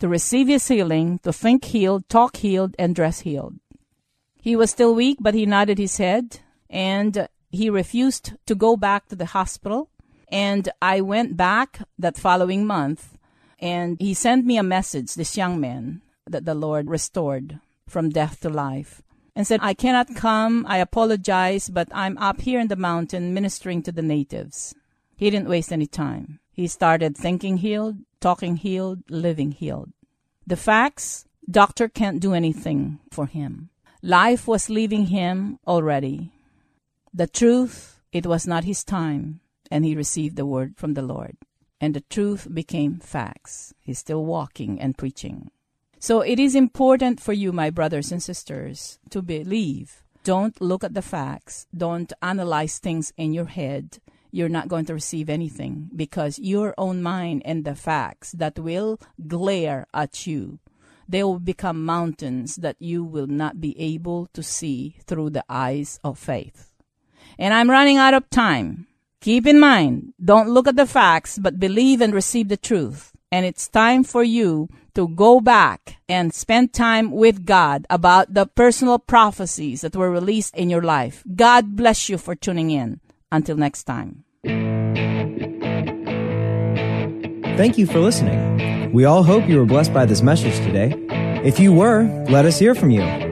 to 0.00 0.08
receive 0.08 0.48
his 0.48 0.66
healing, 0.66 1.20
to 1.22 1.32
think 1.32 1.64
healed, 1.64 2.08
talk 2.08 2.36
healed, 2.38 2.74
and 2.76 2.96
dress 2.96 3.20
healed. 3.20 3.54
He 4.40 4.56
was 4.56 4.72
still 4.72 4.92
weak, 4.96 5.18
but 5.20 5.34
he 5.34 5.46
nodded 5.46 5.78
his 5.78 5.98
head 5.98 6.40
and 6.68 7.28
he 7.52 7.70
refused 7.70 8.32
to 8.46 8.54
go 8.54 8.76
back 8.76 9.08
to 9.08 9.16
the 9.16 9.26
hospital. 9.26 9.90
And 10.28 10.70
I 10.80 11.02
went 11.02 11.36
back 11.36 11.82
that 11.98 12.16
following 12.16 12.66
month, 12.66 13.18
and 13.58 13.98
he 14.00 14.14
sent 14.14 14.46
me 14.46 14.56
a 14.56 14.62
message, 14.62 15.14
this 15.14 15.36
young 15.36 15.60
man 15.60 16.00
that 16.26 16.46
the 16.46 16.54
Lord 16.54 16.88
restored 16.88 17.60
from 17.86 18.08
death 18.08 18.40
to 18.40 18.48
life, 18.48 19.02
and 19.36 19.46
said, 19.46 19.60
I 19.62 19.74
cannot 19.74 20.16
come, 20.16 20.64
I 20.66 20.78
apologize, 20.78 21.68
but 21.68 21.88
I'm 21.92 22.16
up 22.16 22.40
here 22.40 22.60
in 22.60 22.68
the 22.68 22.76
mountain 22.76 23.34
ministering 23.34 23.82
to 23.82 23.92
the 23.92 24.00
natives. 24.00 24.74
He 25.16 25.28
didn't 25.28 25.50
waste 25.50 25.72
any 25.72 25.86
time. 25.86 26.40
He 26.50 26.66
started 26.66 27.16
thinking 27.16 27.58
healed, 27.58 27.96
talking 28.20 28.56
healed, 28.56 29.00
living 29.10 29.52
healed. 29.52 29.90
The 30.46 30.56
facts, 30.56 31.26
doctor 31.50 31.88
can't 31.88 32.20
do 32.20 32.32
anything 32.32 33.00
for 33.10 33.26
him. 33.26 33.68
Life 34.02 34.48
was 34.48 34.70
leaving 34.70 35.06
him 35.06 35.58
already. 35.66 36.32
The 37.14 37.26
truth, 37.26 38.00
it 38.10 38.24
was 38.24 38.46
not 38.46 38.64
his 38.64 38.84
time, 38.84 39.40
and 39.70 39.84
he 39.84 39.94
received 39.94 40.36
the 40.36 40.46
word 40.46 40.78
from 40.78 40.94
the 40.94 41.02
Lord. 41.02 41.36
And 41.78 41.92
the 41.94 42.04
truth 42.08 42.48
became 42.52 43.00
facts. 43.00 43.74
He's 43.80 43.98
still 43.98 44.24
walking 44.24 44.80
and 44.80 44.96
preaching. 44.96 45.50
So 45.98 46.22
it 46.22 46.38
is 46.38 46.54
important 46.54 47.20
for 47.20 47.34
you, 47.34 47.52
my 47.52 47.68
brothers 47.68 48.12
and 48.12 48.22
sisters, 48.22 48.98
to 49.10 49.20
believe. 49.20 50.02
Don't 50.24 50.58
look 50.60 50.82
at 50.84 50.94
the 50.94 51.02
facts. 51.02 51.66
Don't 51.76 52.12
analyze 52.22 52.78
things 52.78 53.12
in 53.18 53.34
your 53.34 53.46
head. 53.46 53.98
You're 54.30 54.48
not 54.48 54.68
going 54.68 54.86
to 54.86 54.94
receive 54.94 55.28
anything 55.28 55.90
because 55.94 56.38
your 56.38 56.72
own 56.78 57.02
mind 57.02 57.42
and 57.44 57.66
the 57.66 57.74
facts 57.74 58.32
that 58.32 58.58
will 58.58 58.98
glare 59.26 59.86
at 59.92 60.26
you 60.26 60.60
they 61.08 61.22
will 61.22 61.38
become 61.38 61.84
mountains 61.84 62.56
that 62.56 62.76
you 62.78 63.04
will 63.04 63.26
not 63.26 63.60
be 63.60 63.78
able 63.78 64.28
to 64.32 64.42
see 64.42 64.96
through 65.04 65.28
the 65.28 65.44
eyes 65.48 66.00
of 66.02 66.18
faith. 66.18 66.71
And 67.38 67.54
I'm 67.54 67.70
running 67.70 67.98
out 67.98 68.14
of 68.14 68.28
time. 68.30 68.86
Keep 69.20 69.46
in 69.46 69.60
mind, 69.60 70.14
don't 70.22 70.50
look 70.50 70.66
at 70.66 70.76
the 70.76 70.86
facts, 70.86 71.38
but 71.38 71.60
believe 71.60 72.00
and 72.00 72.12
receive 72.12 72.48
the 72.48 72.56
truth. 72.56 73.12
And 73.30 73.46
it's 73.46 73.68
time 73.68 74.04
for 74.04 74.24
you 74.24 74.68
to 74.94 75.08
go 75.08 75.40
back 75.40 75.96
and 76.08 76.34
spend 76.34 76.72
time 76.72 77.10
with 77.12 77.46
God 77.46 77.86
about 77.88 78.34
the 78.34 78.46
personal 78.46 78.98
prophecies 78.98 79.80
that 79.80 79.96
were 79.96 80.10
released 80.10 80.54
in 80.56 80.68
your 80.68 80.82
life. 80.82 81.24
God 81.34 81.76
bless 81.76 82.08
you 82.08 82.18
for 82.18 82.34
tuning 82.34 82.70
in. 82.70 83.00
Until 83.30 83.56
next 83.56 83.84
time. 83.84 84.24
Thank 87.56 87.78
you 87.78 87.86
for 87.86 87.98
listening. 87.98 88.92
We 88.92 89.06
all 89.06 89.22
hope 89.22 89.48
you 89.48 89.58
were 89.58 89.64
blessed 89.64 89.94
by 89.94 90.04
this 90.04 90.20
message 90.20 90.56
today. 90.56 90.92
If 91.42 91.58
you 91.58 91.72
were, 91.72 92.02
let 92.28 92.44
us 92.44 92.58
hear 92.58 92.74
from 92.74 92.90
you. 92.90 93.31